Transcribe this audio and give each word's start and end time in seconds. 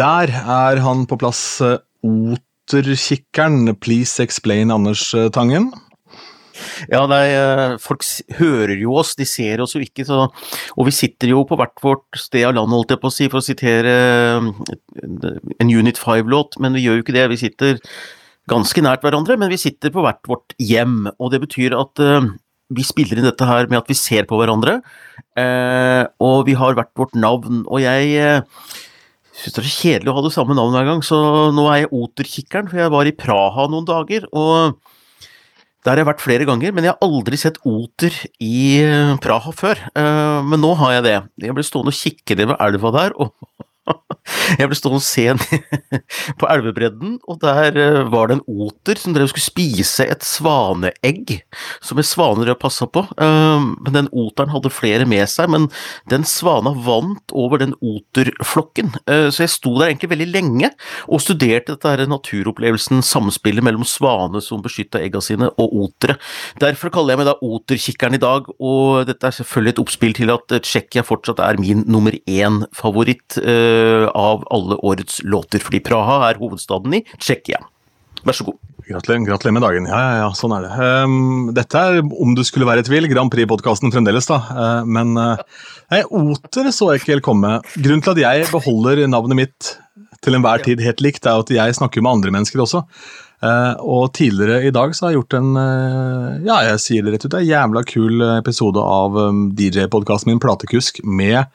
Der 0.00 0.30
er 0.32 0.80
han 0.80 1.04
på 1.04 1.18
plass. 1.20 1.60
eh, 1.60 1.76
Oterkikkeren, 2.00 3.74
please 3.76 4.22
explain, 4.22 4.70
Anders 4.72 5.12
eh, 5.12 5.28
Tangen. 5.28 5.66
Ja, 6.88 7.02
nei, 7.08 7.26
eh, 7.34 7.74
folk 7.80 8.06
hører 8.38 8.80
jo 8.80 8.94
oss, 9.00 9.12
de 9.18 9.26
ser 9.28 9.60
oss 9.60 9.74
jo 9.76 9.82
ikke, 9.84 10.06
så 10.08 10.30
Og 10.78 10.88
vi 10.88 10.94
sitter 10.94 11.34
jo 11.34 11.44
på 11.44 11.58
hvert 11.60 11.76
vårt 11.84 12.16
sted 12.16 12.46
av 12.48 12.56
landet, 12.56 12.78
holdt 12.78 12.96
jeg 12.96 13.02
på 13.02 13.10
å 13.10 13.16
si, 13.18 13.28
for 13.28 13.42
å 13.42 13.44
sitere 13.44 13.94
en 15.60 15.68
Unit 15.68 16.00
5-låt, 16.00 16.56
men 16.60 16.72
vi 16.72 16.86
gjør 16.86 17.00
jo 17.00 17.04
ikke 17.04 17.18
det. 17.18 17.28
Vi 17.34 17.42
sitter 17.44 17.80
ganske 18.48 18.80
nært 18.80 19.04
hverandre, 19.04 19.36
men 19.36 19.52
vi 19.52 19.60
sitter 19.60 19.92
på 19.92 20.04
hvert 20.04 20.24
vårt 20.28 20.56
hjem, 20.56 21.10
og 21.18 21.32
det 21.34 21.44
betyr 21.44 21.76
at 21.76 22.00
vi 22.70 22.86
spiller 22.86 23.20
inn 23.20 23.28
dette 23.28 23.44
her 23.44 23.68
med 23.68 23.82
at 23.82 23.90
vi 23.90 23.98
ser 23.98 24.24
på 24.24 24.40
hverandre, 24.40 24.80
og 26.20 26.46
vi 26.48 26.56
har 26.56 26.78
hvert 26.78 26.94
vårt 26.96 27.18
navn, 27.18 27.66
og 27.68 27.84
jeg 27.84 28.46
syns 29.40 29.56
det 29.56 29.62
er 29.64 29.72
kjedelig 29.72 30.12
å 30.12 30.16
ha 30.18 30.22
det 30.26 30.32
samme 30.34 30.56
navnet 30.56 30.78
hver 30.78 30.88
gang, 30.90 31.02
så 31.06 31.18
nå 31.56 31.66
er 31.72 31.82
jeg 31.82 31.92
Oterkikkeren, 31.96 32.70
for 32.70 32.80
jeg 32.82 32.92
var 32.94 33.08
i 33.10 33.14
Praha 33.16 33.66
noen 33.72 33.88
dager, 33.88 34.26
og 34.36 34.78
der 35.80 35.94
har 35.94 36.02
jeg 36.02 36.08
vært 36.10 36.20
flere 36.24 36.44
ganger, 36.48 36.74
men 36.76 36.84
jeg 36.84 36.92
har 36.92 37.06
aldri 37.06 37.38
sett 37.40 37.56
oter 37.64 38.12
i 38.44 38.82
eh, 38.84 39.14
Praha 39.24 39.52
før. 39.56 39.78
Eh, 39.96 40.40
Men 40.44 40.60
nå 40.60 40.74
har 40.76 40.98
jeg 40.98 41.06
det. 41.06 41.14
Jeg 41.46 41.56
ble 41.56 41.64
stående 41.64 41.94
og 41.94 41.96
kikke 41.96 42.36
ned 42.36 42.50
ved 42.52 42.60
elva 42.66 42.90
der, 42.98 43.14
og 43.16 43.32
jeg 44.60 44.68
ble 44.70 44.76
stående 44.76 45.00
og 45.00 45.04
se 45.04 45.24
på 46.40 46.48
elvebredden, 46.50 47.16
og 47.30 47.40
der 47.42 47.76
eh, 47.80 48.00
var 48.12 48.30
det 48.30 48.38
en 48.38 48.44
oter 48.66 49.00
som 49.00 49.14
drev 49.14 49.28
og 49.28 49.32
skulle 49.32 49.46
spise 49.48 50.06
et 50.10 50.24
svaneegg, 50.26 51.36
som 51.84 52.00
en 52.00 52.06
svane 52.06 52.44
drev 52.44 52.56
og 52.58 52.62
passa 52.62 52.86
på. 52.90 53.04
Eh, 53.16 53.66
Men 53.86 53.96
den 53.96 54.10
oteren 54.12 54.52
hadde 54.52 54.72
flere 54.74 55.06
med 55.08 55.26
seg, 55.30 55.50
men 55.52 55.68
den 56.10 56.26
svana 56.28 56.72
vant 56.86 57.34
over 57.36 57.62
den 57.62 57.74
oterflokken. 57.80 58.94
Eh, 59.06 59.28
Så 59.30 59.44
jeg 59.46 59.54
sto 59.54 59.74
der 59.78 59.90
egentlig 59.90 60.12
veldig 60.12 60.28
lenge 60.30 60.70
og 61.08 61.22
studerte 61.24 61.74
dette 61.74 61.88
her 61.90 62.04
naturopplevelsen, 62.10 63.02
samspillet 63.06 63.64
mellom 63.64 63.84
svane 63.86 64.42
som 64.44 64.62
beskytta 64.64 65.00
egga 65.02 65.22
sine, 65.24 65.50
og 65.60 65.74
otere. 65.86 66.18
Derfor 66.60 66.92
kaller 66.92 67.14
jeg 67.14 67.22
meg 67.22 67.28
da 67.30 67.36
Oterkikkeren 67.40 68.14
i 68.16 68.20
dag, 68.20 68.46
og 68.60 69.06
dette 69.08 69.26
er 69.26 69.34
selvfølgelig 69.34 69.74
et 69.74 69.82
oppspill 69.82 70.14
til 70.16 70.32
at 70.34 70.54
eh, 70.54 70.62
Tsjekkia 70.64 71.04
fortsatt 71.06 71.40
er 71.42 71.58
min 71.60 71.84
nummer 71.90 72.14
én 72.28 72.60
favoritt 72.76 73.38
av 74.14 74.46
alle 74.52 74.78
årets 74.86 75.20
låter, 75.26 75.62
fordi 75.62 75.82
Praha 75.84 76.22
er 76.30 76.40
hovedstaden 76.40 76.98
i 77.00 77.04
Tsjekkia. 77.16 77.62
Vær 78.26 78.36
så 78.36 78.46
god. 78.50 78.58
Gratulerer, 78.90 79.22
gratulerer 79.28 79.54
med 79.54 79.62
dagen. 79.62 79.86
Ja, 79.86 79.98
ja, 80.00 80.14
ja, 80.24 80.30
sånn 80.36 80.52
er 80.56 80.64
det. 80.66 80.88
Um, 81.04 81.52
dette 81.54 81.78
er, 81.78 82.00
om 82.00 82.34
du 82.34 82.42
skulle 82.46 82.66
være 82.66 82.82
i 82.82 82.88
tvil, 82.88 83.06
Grand 83.12 83.30
Prix-podkasten 83.32 83.92
fremdeles, 83.94 84.26
da. 84.28 84.40
Uh, 84.50 84.88
men 84.88 85.14
uh, 85.20 85.38
nei, 85.94 86.02
oter 86.04 86.72
så 86.74 86.90
jeg 86.90 87.02
ikke 87.02 87.14
helt 87.14 87.26
komme. 87.26 87.54
Grunnen 87.76 88.02
til 88.04 88.16
at 88.16 88.22
jeg 88.24 88.50
beholder 88.50 89.04
navnet 89.10 89.38
mitt 89.38 89.72
til 90.24 90.36
enhver 90.36 90.60
tid 90.64 90.82
helt 90.84 91.00
likt, 91.04 91.24
er 91.24 91.40
at 91.40 91.52
jeg 91.54 91.76
snakker 91.78 92.02
med 92.04 92.18
andre 92.18 92.34
mennesker 92.34 92.64
også. 92.64 92.82
Uh, 93.40 93.72
og 93.80 94.10
tidligere 94.16 94.66
i 94.68 94.74
dag 94.74 94.92
så 94.92 95.06
har 95.06 95.14
jeg 95.14 95.22
gjort 95.22 95.34
en 95.38 95.54
eh, 95.56 96.42
ja, 96.44 96.58
jeg 96.66 96.80
sier 96.84 97.06
det 97.06 97.14
rett 97.14 97.22
ut, 97.24 97.36
en 97.38 97.46
jævla 97.46 97.82
kul 97.88 98.20
episode 98.34 98.82
av 98.84 99.16
um, 99.16 99.46
DJ-podkasten 99.56 100.28
min 100.28 100.42
Platekusk 100.42 101.00
med 101.08 101.46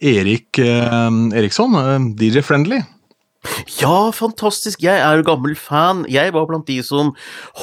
Erik 0.00 0.58
eh, 0.58 1.10
Eriksson, 1.38 1.74
eh, 1.80 1.98
DJ 2.16 2.44
Friendly. 2.44 2.82
Ja, 3.78 4.10
fantastisk. 4.14 4.80
Jeg 4.82 4.98
er 4.98 5.18
jo 5.18 5.26
gammel 5.26 5.54
fan. 5.58 6.04
Jeg 6.10 6.32
var 6.34 6.48
blant 6.48 6.66
de 6.68 6.78
som 6.84 7.12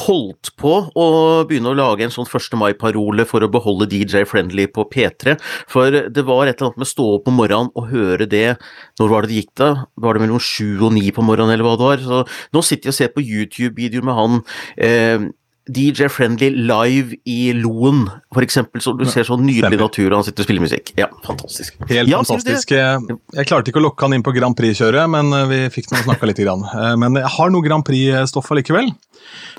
holdt 0.06 0.54
på 0.60 0.74
å 0.96 1.08
begynne 1.50 1.74
å 1.74 1.78
lage 1.78 2.06
en 2.06 2.14
sånn 2.14 2.28
1. 2.28 2.58
mai-parole 2.60 3.26
for 3.28 3.44
å 3.44 3.52
beholde 3.52 3.90
DJ 3.92 4.24
Friendly 4.30 4.68
på 4.72 4.86
P3. 4.92 5.36
For 5.72 5.92
det 5.92 6.26
var 6.28 6.48
et 6.48 6.56
eller 6.58 6.72
annet 6.72 6.82
med 6.82 6.88
å 6.88 6.94
stå 6.94 7.10
opp 7.18 7.30
om 7.32 7.40
morgenen 7.42 7.72
og 7.76 7.90
høre 7.92 8.28
det 8.30 8.58
Når 9.00 9.12
var 9.12 9.24
det 9.24 9.34
det 9.34 9.40
gikk, 9.42 9.54
da? 9.60 9.70
Var 10.00 10.16
det 10.16 10.24
mellom 10.26 10.42
sju 10.42 10.80
og 10.80 10.94
ni 10.96 11.10
på 11.12 11.26
morgenen, 11.26 11.54
eller 11.54 11.68
hva 11.68 11.78
det 11.78 11.88
var? 11.90 12.04
Så 12.04 12.24
nå 12.56 12.64
sitter 12.66 12.90
jeg 12.90 12.94
og 12.94 13.00
ser 13.02 13.16
på 13.16 13.26
YouTube-videoer 13.26 14.08
med 14.08 14.20
han 14.20 14.44
eh, 14.78 15.32
DJ 15.72 16.10
Friendly 16.12 16.50
live 16.68 17.16
i 17.30 17.54
Loen, 17.56 18.02
eksempel, 18.42 18.82
så 18.84 18.92
du 19.00 19.06
ser 19.08 19.24
så 19.24 19.38
nydelig 19.40 19.78
natur, 19.80 20.10
og 20.12 20.18
han 20.20 20.26
sitter 20.28 20.44
og 20.44 20.48
spiller 20.50 20.64
musikk. 20.66 20.92
Ja, 21.00 21.08
fantastisk. 21.24 21.78
Helt 21.88 22.10
Ja, 22.12 22.20
fantastisk. 22.20 22.74
Jeg, 22.76 23.16
jeg 23.38 23.48
klarte 23.48 23.72
ikke 23.72 23.80
å 23.80 23.86
lokke 23.86 24.04
han 24.04 24.18
inn 24.18 24.26
på 24.26 24.34
Grand 24.36 24.58
Prix-kjøret, 24.60 25.08
men 25.14 25.32
eh, 25.38 25.46
vi 25.48 25.60
fikk 25.72 25.88
nå 25.94 26.02
snakka 26.04 26.28
litt. 26.28 26.42
Grann. 26.44 26.66
Eh, 26.68 26.96
Men 27.00 27.16
jeg 27.16 27.32
har 27.38 27.54
noe 27.54 27.64
Grand 27.64 27.86
Prix-stoff 27.88 28.52
allikevel. 28.52 28.90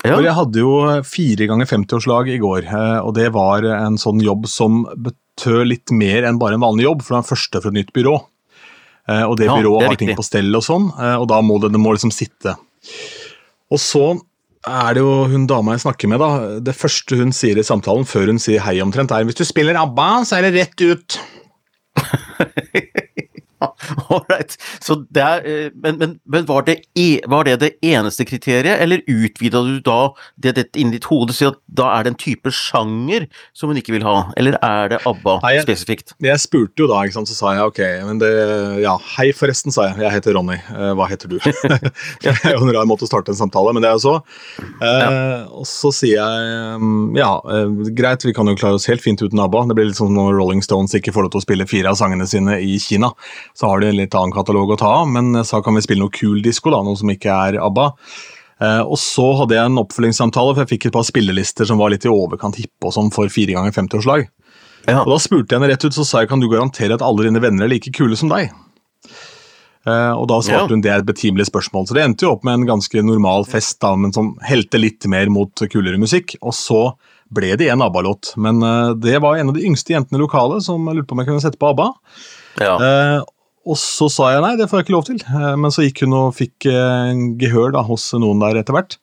Ja. 0.05 0.11
For 0.13 0.21
jeg 0.27 0.35
hadde 0.37 0.61
jo 0.61 0.75
fire 1.09 1.47
ganger 1.49 1.65
50-årslag 1.71 2.29
i 2.35 2.37
går, 2.43 2.67
eh, 2.69 2.99
og 3.01 3.15
det 3.17 3.31
var 3.33 3.65
en 3.73 3.97
sånn 3.97 4.21
jobb 4.21 4.45
som 4.51 4.83
betød 4.93 5.65
litt 5.71 5.89
mer 5.95 6.27
enn 6.29 6.37
bare 6.37 6.59
en 6.59 6.65
vanlig 6.67 6.85
jobb, 6.85 7.01
for 7.01 7.15
det 7.15 7.17
var 7.17 7.25
den 7.25 7.31
første 7.33 7.63
fra 7.63 7.73
et 7.73 7.79
nytt 7.79 7.93
byrå. 7.97 8.13
Eh, 9.09 9.23
Og 9.25 9.37
det 9.41 9.49
Ja, 9.49 9.57
byrået 9.57 9.81
det 9.81 9.89
har 9.89 9.99
ting 10.03 10.13
på 10.17 10.23
stell 10.25 10.53
og 10.53 10.61
sånn, 10.65 10.91
eh, 11.01 11.15
og 11.17 11.27
da 11.33 11.41
må 11.41 11.57
det, 11.61 11.71
det 11.73 11.81
må 11.81 11.97
liksom 11.97 12.13
sitte. 12.13 12.53
Og 13.73 13.81
så 13.81 14.05
er 14.65 14.97
det 14.97 15.03
jo 15.03 15.13
hun 15.29 15.45
dama 15.49 15.75
jeg 15.75 15.85
snakker 15.85 16.09
med, 16.11 16.21
da. 16.21 16.59
Det 16.65 16.75
første 16.77 17.19
hun 17.19 17.33
sier 17.35 17.59
i 17.59 17.65
samtalen 17.65 18.07
før 18.09 18.31
hun 18.33 18.41
sier 18.41 18.63
hei 18.65 18.79
omtrent, 18.83 19.13
er 19.13 19.27
hvis 19.27 19.37
du 19.37 19.45
spiller 19.47 19.77
ABBA, 19.79 20.09
så 20.25 20.39
er 20.39 20.47
det 20.47 20.55
rett 20.57 20.85
ut. 20.85 21.19
Ålreit. 24.15 24.55
Eh, 24.89 25.71
Men, 25.75 25.97
men, 25.99 26.19
men 26.25 26.45
var, 26.49 26.63
det 26.67 26.77
e, 26.97 27.19
var 27.29 27.45
det 27.47 27.57
det 27.61 27.71
eneste 27.85 28.25
kriteriet, 28.27 28.79
eller 28.81 29.01
utvida 29.07 29.61
du 29.65 29.79
da 29.85 30.11
det, 30.41 30.55
det 30.57 30.65
inni 30.79 30.97
ditt 30.97 31.07
hode, 31.09 31.33
så 31.35 31.53
da 31.67 31.89
er 31.97 32.05
det 32.05 32.13
en 32.13 32.19
type 32.21 32.51
sjanger 32.53 33.27
som 33.55 33.69
hun 33.71 33.79
ikke 33.79 33.95
vil 33.95 34.05
ha, 34.07 34.31
eller 34.37 34.57
er 34.63 34.89
det 34.95 34.99
ABBA 35.07 35.37
Nei, 35.43 35.53
jeg- 35.57 35.65
spesifikt? 35.67 36.13
Jeg 36.23 36.39
spurte 36.43 36.83
jo 36.83 36.87
da, 36.91 37.01
ikke 37.05 37.17
sant, 37.19 37.29
så 37.31 37.35
sa 37.37 37.53
jeg 37.57 37.65
ok, 37.71 37.81
men 38.09 38.19
det 38.21 38.31
Ja, 38.83 38.95
hei 39.17 39.29
forresten, 39.35 39.71
sa 39.73 39.87
jeg. 39.89 39.97
Jeg 40.05 40.11
heter 40.17 40.35
Ronny. 40.37 40.57
Eh, 40.71 40.91
hva 40.97 41.07
heter 41.09 41.29
du? 41.31 41.37
det 42.23 42.33
er 42.33 42.55
jo 42.55 42.65
en 42.65 42.73
rar 42.75 42.85
måte 42.89 43.05
å 43.05 43.09
starte 43.09 43.31
en 43.33 43.39
samtale, 43.39 43.71
men 43.75 43.83
det 43.85 43.89
er 43.91 43.97
jo 43.97 44.03
så. 44.03 44.15
Eh, 44.83 45.45
Og 45.55 45.65
så 45.69 45.91
sier 45.95 46.19
jeg 46.19 46.79
mm, 46.81 47.15
ja, 47.17 47.31
eh, 47.51 47.71
greit, 47.97 48.25
vi 48.27 48.33
kan 48.35 48.47
jo 48.49 48.55
klare 48.59 48.77
oss 48.79 48.87
helt 48.89 49.03
fint 49.03 49.21
uten 49.23 49.39
ABBA. 49.41 49.65
Det 49.69 49.77
blir 49.77 49.89
litt 49.89 49.99
sånn 49.99 50.13
når 50.15 50.35
Rolling 50.37 50.63
Stones 50.65 50.93
ikke 50.97 51.13
får 51.15 51.27
lov 51.27 51.33
til 51.35 51.41
å 51.41 51.45
spille 51.45 51.67
fire 51.69 51.91
av 51.93 51.99
sangene 51.99 52.27
sine 52.29 52.57
i 52.63 52.77
Kina. 52.81 53.11
Så 53.55 53.69
har 53.71 53.79
de 53.79 53.87
en 53.89 53.99
litt 53.99 54.15
annen 54.17 54.35
katalog 54.35 54.73
å 54.73 54.79
ta 54.79 54.89
av, 55.01 55.07
men 55.07 55.43
så 55.47 55.61
kan 55.63 55.77
vi 55.77 55.83
spille 55.85 56.03
noe 56.03 56.11
kul 56.11 56.41
disko, 56.43 56.73
da, 56.73 56.81
noe 56.83 56.99
som 56.99 57.11
ikke 57.11 57.31
er 57.31 57.59
ABBA. 57.63 57.85
Eh, 58.61 58.81
og 58.83 58.97
så 58.99 59.29
hadde 59.41 59.55
jeg 59.55 59.69
en 59.69 59.79
oppfølgingssamtale, 59.81 60.55
for 60.55 60.63
jeg 60.63 60.73
fikk 60.73 60.89
et 60.89 60.95
par 60.95 61.07
spillelister 61.07 61.67
som 61.67 61.79
var 61.79 61.93
litt 61.93 62.07
i 62.07 62.11
overkant 62.11 62.59
hippe 62.59 62.89
og 62.89 62.95
sånn 62.95 63.13
for 63.15 63.31
fire 63.31 63.55
ganger 63.55 63.75
50-årslag. 63.75 64.27
Ja. 64.85 65.01
Og 65.01 65.09
Da 65.15 65.17
spurte 65.23 65.55
jeg 65.55 65.59
henne 65.59 65.71
rett 65.71 65.87
ut, 65.87 65.95
så 65.95 66.05
sa 66.05 66.21
jeg 66.23 66.29
kan 66.31 66.43
du 66.43 66.49
garantere 66.51 66.93
at 66.95 67.03
alle 67.05 67.25
dine 67.25 67.41
venner 67.43 67.65
er 67.65 67.73
like 67.73 67.91
kule 67.95 68.19
som 68.19 68.29
deg? 68.31 68.51
Uh, 69.85 70.17
og 70.17 70.25
da 70.31 70.39
svarte 70.41 70.65
Ja. 70.65 70.73
hun 70.73 70.81
det 70.81 70.89
er 70.89 71.01
et 71.03 71.05
betimelig 71.05 71.45
spørsmål. 71.51 71.85
Så 71.87 71.93
det 71.93 72.03
endte 72.03 72.25
jo 72.25 72.31
opp 72.33 72.43
med 72.43 72.57
en 72.57 72.65
ganske 72.65 73.03
normal 73.05 73.45
fest, 73.45 73.79
da, 73.83 73.93
men 73.95 74.11
som 74.13 74.33
helte 74.41 74.81
litt 74.81 75.05
mer 75.05 75.29
mot 75.29 75.53
kulere 75.69 75.99
musikk. 76.01 76.35
Og 76.41 76.55
så 76.57 76.95
ble 77.31 77.55
det 77.57 77.69
en 77.69 77.83
ABBA-låt, 77.85 78.33
men 78.37 78.63
uh, 78.65 78.93
det 78.97 79.19
var 79.21 79.37
en 79.37 79.49
av 79.49 79.57
de 79.57 79.65
yngste 79.65 79.93
jentene 79.93 80.17
i 80.17 80.23
lokalet 80.23 80.65
som 80.65 80.85
lurte 80.89 81.05
på 81.09 81.13
om 81.13 81.21
jeg 81.21 81.29
kunne 81.29 81.43
sette 81.43 81.61
på 81.61 81.69
ABBA. 81.69 81.91
Ja. 82.61 82.75
Eh, 82.79 83.21
og 83.65 83.79
så 83.81 84.07
sa 84.13 84.29
jeg 84.35 84.43
nei, 84.43 84.53
det 84.59 84.67
får 84.69 84.81
jeg 84.81 84.85
ikke 84.85 84.95
lov 84.95 85.07
til. 85.07 85.23
Eh, 85.25 85.55
men 85.57 85.73
så 85.73 85.87
gikk 85.87 86.03
hun 86.05 86.13
og 86.19 86.35
fikk 86.37 86.67
eh, 86.69 87.23
gehør 87.41 87.73
da, 87.73 87.81
hos 87.87 88.11
noen 88.21 88.43
der 88.43 88.61
etter 88.61 88.77
hvert. 88.77 88.99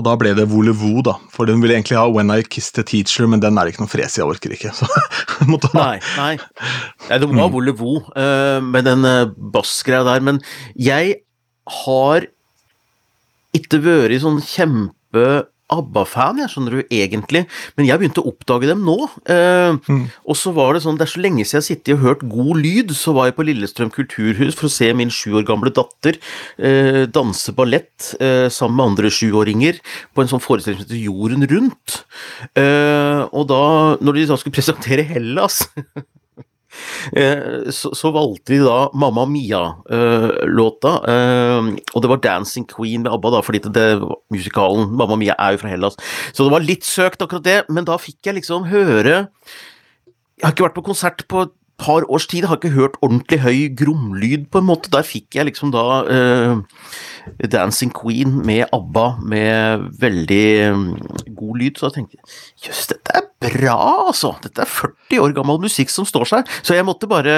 Og 0.00 0.06
da 0.06 0.14
ble 0.18 0.32
det 0.34 0.48
Volevo, 0.48 1.02
da. 1.04 1.18
For 1.30 1.50
hun 1.52 1.62
ville 1.62 1.76
egentlig 1.76 1.98
ha 2.00 2.06
When 2.10 2.32
I 2.32 2.40
Kissed 2.42 2.80
a 2.80 2.84
Teacher, 2.88 3.28
men 3.30 3.42
den 3.44 3.58
er 3.60 3.68
det 3.68 3.74
ikke 3.74 3.84
noe 3.84 3.92
fres 3.92 4.16
i, 4.16 4.22
jeg 4.22 4.28
orker 4.28 4.54
ikke. 4.56 4.72
Så 4.78 4.88
måtte 5.46 5.70
ha 5.74 5.92
Nei, 5.92 5.98
nei. 6.16 6.32
Ja, 7.10 7.20
det 7.20 7.28
var 7.28 7.52
Volevo 7.52 7.98
uh, 8.00 8.58
med 8.64 8.88
den 8.88 9.04
bassgreia 9.52 10.06
der, 10.08 10.24
men 10.24 10.40
jeg 10.80 11.20
har 11.84 12.26
ikke 13.52 13.82
vært 13.84 14.22
sånn 14.24 14.40
kjempe 14.40 15.26
ABBA-fan, 15.72 16.40
jeg 16.42 16.52
skjønner 16.52 16.76
du 16.78 16.82
egentlig, 16.92 17.44
men 17.76 17.88
jeg 17.88 18.00
begynte 18.02 18.22
å 18.22 18.30
oppdage 18.32 18.68
dem 18.70 18.82
nå. 18.86 18.96
Eh, 19.32 19.78
Og 20.28 20.36
så 20.38 20.52
var 20.56 20.74
det 20.76 20.82
sånn, 20.84 20.98
det 21.00 21.06
er 21.08 21.12
så 21.14 21.22
lenge 21.24 21.44
siden 21.44 21.58
jeg 21.58 21.62
har 21.62 21.68
sittet 21.68 21.94
og 21.96 22.04
hørt 22.06 22.24
god 22.30 22.60
lyd, 22.62 22.94
så 22.96 23.14
var 23.16 23.28
jeg 23.30 23.36
på 23.38 23.46
Lillestrøm 23.48 23.90
kulturhus 23.94 24.56
for 24.58 24.68
å 24.68 24.72
se 24.72 24.92
min 24.96 25.10
sju 25.12 25.34
år 25.40 25.46
gamle 25.48 25.72
datter 25.74 26.18
eh, 26.58 27.04
danse 27.12 27.52
ballett 27.56 28.12
eh, 28.20 28.48
sammen 28.52 28.76
med 28.78 28.90
andre 28.92 29.10
sjuåringer 29.12 29.80
på 30.14 30.22
en 30.24 30.30
sånn 30.32 30.42
forestilling 30.44 30.80
som 30.80 30.86
heter 30.86 31.02
Jorden 31.02 31.46
rundt. 31.50 32.00
Eh, 32.58 33.22
og 33.32 33.48
da, 33.50 33.62
når 34.02 34.20
de 34.20 34.26
da 34.32 34.38
skulle 34.40 34.56
presentere 34.58 35.04
Hellas 35.08 35.62
så, 37.72 37.92
så 37.96 38.12
valgte 38.14 38.54
de 38.54 38.60
da 38.64 38.76
Mamma 38.98 39.24
Mia-låta, 39.28 40.92
eh, 41.12 41.70
og 41.92 42.04
det 42.04 42.10
var 42.12 42.22
Dancing 42.24 42.66
Queen 42.70 43.04
med 43.04 43.12
ABBA, 43.12 43.34
da, 43.36 43.42
fordi 43.44 43.62
det, 43.74 43.86
musikalen 44.32 44.92
Mamma 44.98 45.18
Mia 45.20 45.36
er 45.38 45.56
jo 45.56 45.62
fra 45.62 45.72
Hellas. 45.72 45.98
Så 46.32 46.46
det 46.46 46.54
var 46.54 46.66
litt 46.66 46.86
søkt, 46.88 47.22
akkurat 47.22 47.46
det, 47.46 47.58
men 47.72 47.88
da 47.88 47.98
fikk 48.00 48.30
jeg 48.30 48.40
liksom 48.40 48.68
høre 48.70 49.26
Jeg 49.32 50.46
har 50.46 50.54
ikke 50.54 50.66
vært 50.66 50.78
på 50.78 50.88
konsert 50.90 51.26
på 51.30 51.46
par 51.80 52.04
års 52.12 52.26
tid, 52.30 52.46
har 52.46 52.58
ikke 52.58 52.74
hørt 52.74 52.98
ordentlig 53.02 53.40
høy 53.42 53.60
gromlyd, 53.78 54.46
på 54.52 54.60
en 54.62 54.68
måte. 54.68 54.90
Der 54.92 55.06
fikk 55.06 55.38
jeg 55.38 55.48
liksom 55.48 55.72
da 55.74 55.84
uh, 56.06 56.82
Dancing 57.52 57.92
Queen 57.96 58.38
med 58.46 58.66
ABBA 58.74 59.06
med 59.32 59.88
veldig 60.02 60.46
um, 60.72 60.84
god 61.38 61.62
lyd, 61.62 61.78
så 61.78 61.88
jeg 61.88 61.98
tenkte 61.98 62.22
jøss, 62.66 62.84
dette 62.92 63.16
er 63.18 63.30
bra, 63.42 63.78
altså! 64.08 64.34
Dette 64.44 64.64
er 64.64 64.70
40 64.70 65.24
år 65.24 65.34
gammel 65.38 65.62
musikk 65.64 65.90
som 65.92 66.08
står 66.08 66.28
seg, 66.34 66.54
så 66.62 66.76
jeg 66.78 66.86
måtte 66.86 67.10
bare 67.10 67.34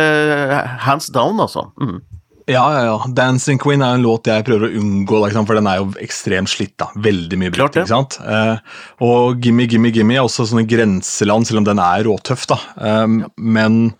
hands 0.85 1.11
down, 1.15 1.41
altså. 1.41 1.69
Mm. 1.81 2.03
Ja, 2.47 2.65
ja, 2.75 2.85
ja. 2.85 2.97
'Dancing 3.09 3.59
Queen' 3.59 3.83
er 3.83 3.97
en 3.97 4.05
låt 4.05 4.29
jeg 4.29 4.45
prøver 4.45 4.69
å 4.69 4.81
unngå, 4.81 5.21
liksom, 5.25 5.47
for 5.49 5.57
den 5.57 5.69
er 5.71 5.79
jo 5.81 5.87
ekstremt 6.05 6.53
slitt. 6.53 6.75
da. 6.81 6.91
Veldig 6.95 7.39
mye 7.41 7.53
brukt. 7.55 7.77
ikke 7.77 7.89
sant? 7.89 8.19
Eh, 8.21 8.57
og 9.01 9.41
'Gimme, 9.41 9.67
Gimme, 9.69 9.93
Gimme' 9.93 10.19
er 10.19 10.25
også 10.27 10.45
sånne 10.51 10.67
grenseland, 10.69 11.47
selv 11.49 11.63
om 11.63 11.65
den 11.65 11.79
er 11.79 12.05
råtøff. 12.05 12.47
da. 12.47 12.59
Um, 12.77 13.21
ja. 13.21 13.29
Men 13.39 13.95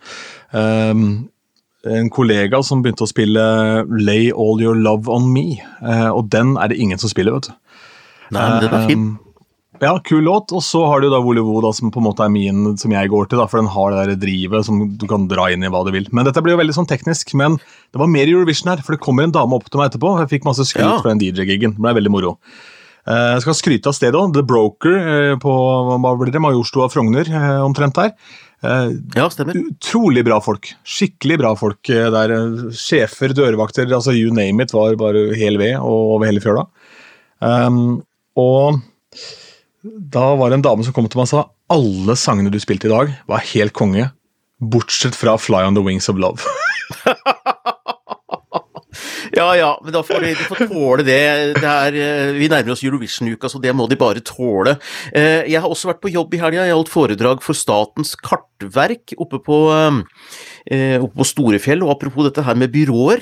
um, 0.53 1.29
en 1.85 2.09
kollega 2.09 2.61
som 2.63 2.83
begynte 2.83 3.05
å 3.05 3.09
spille 3.09 3.41
'Lay 3.89 4.29
All 4.29 4.61
Your 4.61 4.75
Love 4.75 5.09
On 5.09 5.25
Me', 5.33 5.61
uh, 5.81 6.13
og 6.13 6.29
den 6.29 6.57
er 6.57 6.69
det 6.69 6.77
ingen 6.77 7.01
som 7.01 7.09
spiller, 7.09 7.33
vet 7.33 7.49
du. 7.49 7.53
Nei, 8.31 8.41
men 8.49 8.61
den 8.61 8.73
er 8.73 8.87
fin. 8.87 8.99
Um, 8.99 9.24
ja, 9.81 9.93
kul 10.03 10.23
låt. 10.23 10.53
Og 10.55 10.63
så 10.63 10.83
har 10.87 11.01
du 11.01 11.09
da 11.11 11.21
Volevo, 11.23 11.57
da, 11.63 11.71
som 11.75 11.91
på 11.93 12.01
en 12.01 12.07
måte 12.07 12.25
er 12.25 12.31
min 12.33 12.75
som 12.79 12.93
jeg 12.93 13.11
går 13.11 13.29
til, 13.31 13.41
da, 13.41 13.47
for 13.51 13.61
den 13.61 13.71
har 13.71 13.91
det 13.91 14.03
der 14.03 14.21
drivet 14.25 14.67
som 14.67 14.85
du 14.99 15.07
kan 15.09 15.27
dra 15.31 15.49
inn 15.53 15.65
i 15.65 15.71
hva 15.71 15.83
du 15.87 15.91
vil. 15.95 16.07
Men 16.15 16.27
dette 16.27 16.43
blir 16.45 16.55
jo 16.55 16.61
veldig 16.61 16.77
sånn 16.77 16.89
teknisk. 16.89 17.35
Men 17.39 17.59
det 17.59 18.01
var 18.01 18.11
mer 18.11 18.31
Eurovision 18.31 18.73
her, 18.73 18.85
for 18.85 18.95
det 18.95 19.03
kommer 19.03 19.27
en 19.27 19.35
dame 19.35 19.57
opp 19.57 19.67
til 19.69 19.81
meg 19.81 19.91
etterpå. 19.91 20.15
Jeg 20.23 20.33
fikk 20.37 20.47
masse 20.47 20.67
skryt 20.69 20.87
ja. 20.87 20.95
fra 21.01 21.13
den 21.13 21.23
DJ-gigen. 21.23 21.75
Det 21.77 21.85
ble 21.85 21.95
veldig 21.99 22.13
moro. 22.13 22.37
Eh, 23.05 23.27
jeg 23.35 23.43
skal 23.45 23.57
skryte 23.59 23.91
av 23.91 23.97
stedet 23.97 24.17
òg. 24.17 24.33
The 24.33 24.45
Broker 24.47 24.97
eh, 24.97 25.35
på 25.41 25.53
hva 25.93 26.15
blir 26.19 26.33
det, 26.33 26.41
Majorstua 26.43 26.89
Frogner, 26.93 27.29
eh, 27.29 27.61
omtrent 27.65 27.97
der. 27.99 28.15
Ja, 28.65 29.27
stemmer. 29.29 29.53
Utrolig 29.59 30.23
bra 30.25 30.39
folk. 30.41 30.71
Skikkelig 30.89 31.35
bra 31.37 31.51
folk 31.59 31.85
der. 31.85 32.31
Sjefer, 32.73 33.35
dørvakter, 33.37 33.85
altså 33.93 34.15
you 34.15 34.31
name 34.33 34.63
it 34.63 34.73
var 34.73 34.95
bare 34.97 35.27
hel 35.37 35.59
ved 35.61 35.75
og 35.77 36.15
over 36.15 36.25
hele 36.25 36.41
fjøla. 36.41 36.63
Um, 37.45 37.99
og 38.41 38.79
da 39.85 40.31
var 40.39 40.49
det 40.49 40.59
en 40.59 40.65
dame 40.65 40.85
som 40.85 40.95
kom 40.95 41.05
til 41.09 41.19
meg 41.19 41.27
og 41.27 41.33
sa 41.33 41.43
alle 41.73 42.15
sangene 42.17 42.53
du 42.53 42.59
spilte 42.61 42.89
i 42.89 42.93
dag, 42.93 43.11
var 43.29 43.45
helt 43.53 43.73
konge, 43.77 44.09
bortsett 44.57 45.17
fra 45.17 45.37
'Fly 45.37 45.65
on 45.67 45.75
the 45.77 45.83
Wings 45.85 46.09
of 46.09 46.17
Love'. 46.17 46.45
ja 49.39 49.47
ja, 49.57 49.71
men 49.83 49.93
da 49.93 50.01
får 50.05 50.23
de, 50.23 50.31
de 50.33 50.47
får 50.49 50.67
tåle 50.71 51.05
det. 51.05 51.19
det 51.59 51.69
er, 51.69 51.97
eh, 51.99 52.33
vi 52.37 52.49
nærmer 52.49 52.73
oss 52.73 52.83
Eurovision-uka, 52.85 53.49
så 53.51 53.61
det 53.61 53.75
må 53.75 53.87
de 53.89 53.97
bare 53.99 54.23
tåle. 54.25 54.77
Eh, 55.13 55.45
jeg 55.51 55.61
har 55.61 55.69
også 55.69 55.91
vært 55.91 56.01
på 56.01 56.13
jobb 56.13 56.33
i 56.33 56.41
helga. 56.41 56.65
Jeg 56.65 56.77
holdt 56.77 56.93
foredrag 56.93 57.43
for 57.45 57.57
Statens 57.57 58.15
kartverk 58.15 59.13
oppe 59.21 59.41
på 59.43 59.59
eh, 59.75 60.01
oppe 60.65 61.19
på 61.19 61.27
Storefjell. 61.27 61.83
Og 61.85 61.93
apropos 61.93 62.25
dette 62.27 62.43
her 62.45 62.57
med 62.57 62.73
byråer. 62.73 63.21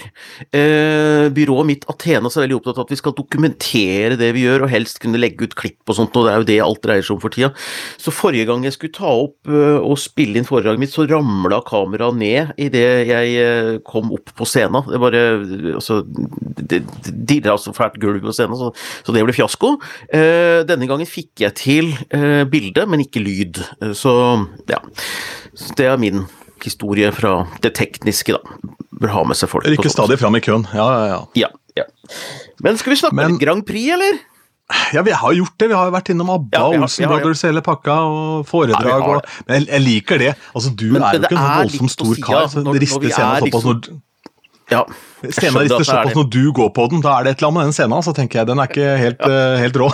Eh, 0.53 1.29
byrået 1.33 1.67
mitt 1.67 1.85
Athenas 1.91 2.37
er 2.37 2.45
veldig 2.45 2.59
opptatt 2.59 2.79
av 2.79 2.87
at 2.87 2.93
vi 2.93 2.99
skal 2.99 3.15
dokumentere 3.17 4.17
det 4.19 4.31
vi 4.35 4.45
gjør, 4.45 4.65
og 4.65 4.73
helst 4.73 5.01
kunne 5.03 5.19
legge 5.19 5.47
ut 5.47 5.55
klipp 5.59 5.89
og 5.89 5.97
sånt, 5.97 6.15
og 6.17 6.27
det 6.27 6.33
er 6.33 6.41
jo 6.41 6.49
det 6.49 6.59
alt 6.65 6.83
dreier 6.85 7.05
seg 7.05 7.17
om 7.17 7.23
for 7.23 7.33
tida. 7.33 7.51
Så 8.01 8.13
forrige 8.15 8.47
gang 8.49 8.65
jeg 8.65 8.75
skulle 8.75 8.95
ta 8.95 9.11
opp 9.25 9.51
eh, 9.51 9.79
og 9.79 9.99
spille 10.01 10.39
inn 10.39 10.47
foredraget 10.47 10.83
mitt, 10.83 10.93
så 10.93 11.07
ramla 11.09 11.61
kameraet 11.67 12.19
ned 12.19 12.53
idet 12.61 12.85
jeg 13.09 13.35
eh, 13.43 13.71
kom 13.87 14.13
opp 14.15 14.33
på 14.37 14.47
scenen. 14.49 14.85
Det 14.89 15.01
bare 15.01 15.23
altså 15.77 16.01
Det 16.03 16.81
dirra 17.03 17.57
så 17.59 17.73
fælt 17.75 17.99
gulv 18.01 18.21
på 18.23 18.35
scenen, 18.35 18.57
så, 18.59 18.71
så, 19.03 19.15
det 19.15 19.25
ble 19.25 19.35
fiasko. 19.35 19.75
Eh, 20.13 20.61
denne 20.67 20.89
gangen 20.89 21.09
fikk 21.09 21.43
jeg 21.45 21.57
til 21.59 21.91
eh, 22.13 22.43
bilde, 22.49 22.87
men 22.89 23.03
ikke 23.03 23.23
lyd. 23.23 23.61
Eh, 23.81 23.93
så 23.97 24.13
ja. 24.69 24.81
Det 25.77 25.85
er 25.85 25.99
min 26.01 26.23
historie 26.67 27.11
fra 27.15 27.35
det 27.63 27.73
tekniske, 27.79 28.35
da. 28.37 28.75
Bør 29.03 29.15
ha 29.15 29.23
med 29.27 29.39
seg 29.39 29.51
folk. 29.51 29.67
Rykker 29.67 29.91
stadig 29.91 30.19
fram 30.21 30.37
i 30.39 30.43
køen, 30.43 30.67
ja, 30.73 30.85
ja, 30.93 31.07
ja. 31.09 31.23
ja, 31.45 31.49
ja. 31.79 31.87
Men 32.63 32.79
skal 32.79 32.95
vi 32.95 33.01
snakke 33.01 33.19
Men, 33.19 33.35
om 33.35 33.41
Grand 33.41 33.65
Prix, 33.67 33.91
eller? 33.97 34.21
Ja, 34.95 35.01
vi 35.05 35.11
har 35.11 35.33
gjort 35.35 35.57
det. 35.59 35.67
Vi 35.69 35.75
har 35.75 35.91
vært 35.93 36.09
innom 36.13 36.31
ABBA, 36.33 36.55
ja, 36.55 36.79
Olsen 36.79 37.09
Brothers, 37.11 37.43
hele 37.45 37.61
pakka, 37.65 37.97
og 38.07 38.47
foredrag. 38.49 38.87
Ja, 38.87 39.17
og, 39.17 39.27
men 39.47 39.59
jeg, 39.59 39.67
jeg, 39.69 39.83
liker 39.83 40.21
det. 40.21 40.31
Altså, 40.55 40.71
Du 40.71 40.87
men, 40.93 41.03
er 41.03 41.19
jo 41.19 41.27
ikke 41.27 41.35
en 41.35 41.43
sånn 41.43 41.59
voldsomt 41.59 41.93
stor 41.97 42.23
kar. 42.23 42.47
Så 42.49 42.63
det 42.69 42.81
rister 42.85 43.09
scenen 43.11 43.45
såpass 43.47 43.67
når 43.67 43.81
ja, 44.73 44.83
Scenen 45.23 45.69
slår 45.71 46.09
på 46.09 46.17
når 46.17 46.29
du 46.33 46.41
går 46.55 46.71
på 46.75 46.87
den. 46.91 47.03
Da 47.03 47.15
er 47.15 47.27
det 47.27 47.33
et 47.33 47.39
eller 47.39 47.51
annet 47.51 47.59
med 47.59 47.69
den 47.69 47.77
scenen. 47.77 48.03
Så 48.03 48.13
tenker 48.17 48.41
jeg, 48.41 48.49
Den 48.49 48.59
er 48.59 48.71
ikke 48.71 48.89
helt, 48.99 49.23
ja. 49.23 49.39
uh, 49.53 49.61
helt 49.61 49.79
rå. 49.79 49.87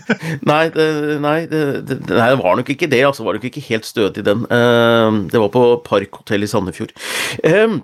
nei, 0.52 0.62
det, 0.74 0.86
nei, 1.24 1.38
det, 1.50 1.62
det, 1.88 1.98
nei, 2.12 2.28
det, 2.30 2.38
var 2.42 2.60
nok 2.60 2.70
ikke 2.76 2.90
det. 2.92 3.02
altså 3.08 3.26
var 3.26 3.38
nok 3.38 3.48
ikke 3.50 3.64
helt 3.66 3.88
stødig, 3.88 4.24
den. 4.28 4.46
Uh, 4.46 5.26
det 5.32 5.42
var 5.42 5.50
på 5.54 5.66
Park 5.86 6.20
hotell 6.22 6.46
i 6.46 6.50
Sandefjord. 6.50 6.94
Uh, 7.42 7.80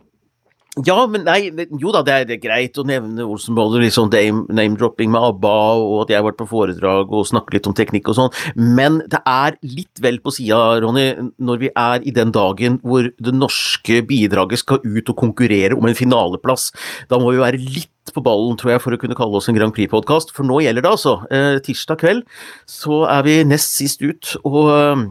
ja, 0.80 0.94
men 1.04 1.26
nei, 1.26 1.50
jo 1.76 1.90
da, 1.92 2.00
det 2.00 2.12
er, 2.14 2.22
det 2.24 2.38
er 2.38 2.44
greit 2.46 2.78
å 2.80 2.84
nevne 2.88 3.26
Olsen 3.28 3.52
Brothers, 3.52 3.82
litt 3.84 3.92
sånn 3.92 4.08
name-dropping 4.56 5.10
med 5.12 5.20
ABBA, 5.28 5.56
og 5.84 5.96
at 6.06 6.12
jeg 6.14 6.16
har 6.16 6.24
vært 6.24 6.38
på 6.40 6.46
foredrag 6.48 7.12
og 7.12 7.26
snakket 7.28 7.58
litt 7.58 7.68
om 7.68 7.76
teknikk 7.76 8.08
og 8.08 8.16
sånn, 8.16 8.32
men 8.56 9.02
det 9.12 9.20
er 9.28 9.58
litt 9.60 10.00
vel 10.00 10.16
på 10.24 10.32
sida, 10.32 10.62
Ronny, 10.80 11.10
når 11.36 11.60
vi 11.60 11.72
er 11.76 12.08
i 12.08 12.16
den 12.16 12.32
dagen 12.32 12.80
hvor 12.80 13.10
det 13.12 13.36
norske 13.36 14.00
bidraget 14.08 14.64
skal 14.64 14.80
ut 14.80 15.12
og 15.12 15.18
konkurrere 15.20 15.76
om 15.76 15.90
en 15.90 15.98
finaleplass. 15.98 16.70
Da 17.12 17.20
må 17.20 17.34
vi 17.34 17.44
være 17.44 17.60
litt 17.60 17.92
på 18.16 18.24
ballen, 18.24 18.56
tror 18.56 18.72
jeg, 18.72 18.82
for 18.82 18.96
å 18.96 19.00
kunne 19.04 19.16
kalle 19.18 19.36
oss 19.38 19.52
en 19.52 19.58
Grand 19.60 19.76
Prix-podkast, 19.76 20.32
for 20.32 20.48
nå 20.48 20.62
gjelder 20.64 20.88
det 20.88 20.94
altså. 20.96 21.18
Eh, 21.28 21.60
tirsdag 21.68 22.00
kveld 22.00 22.24
så 22.64 23.04
er 23.12 23.28
vi 23.28 23.42
nest 23.44 23.76
sist 23.76 24.00
ut, 24.00 24.38
og 24.48 24.72
eh, 24.72 25.04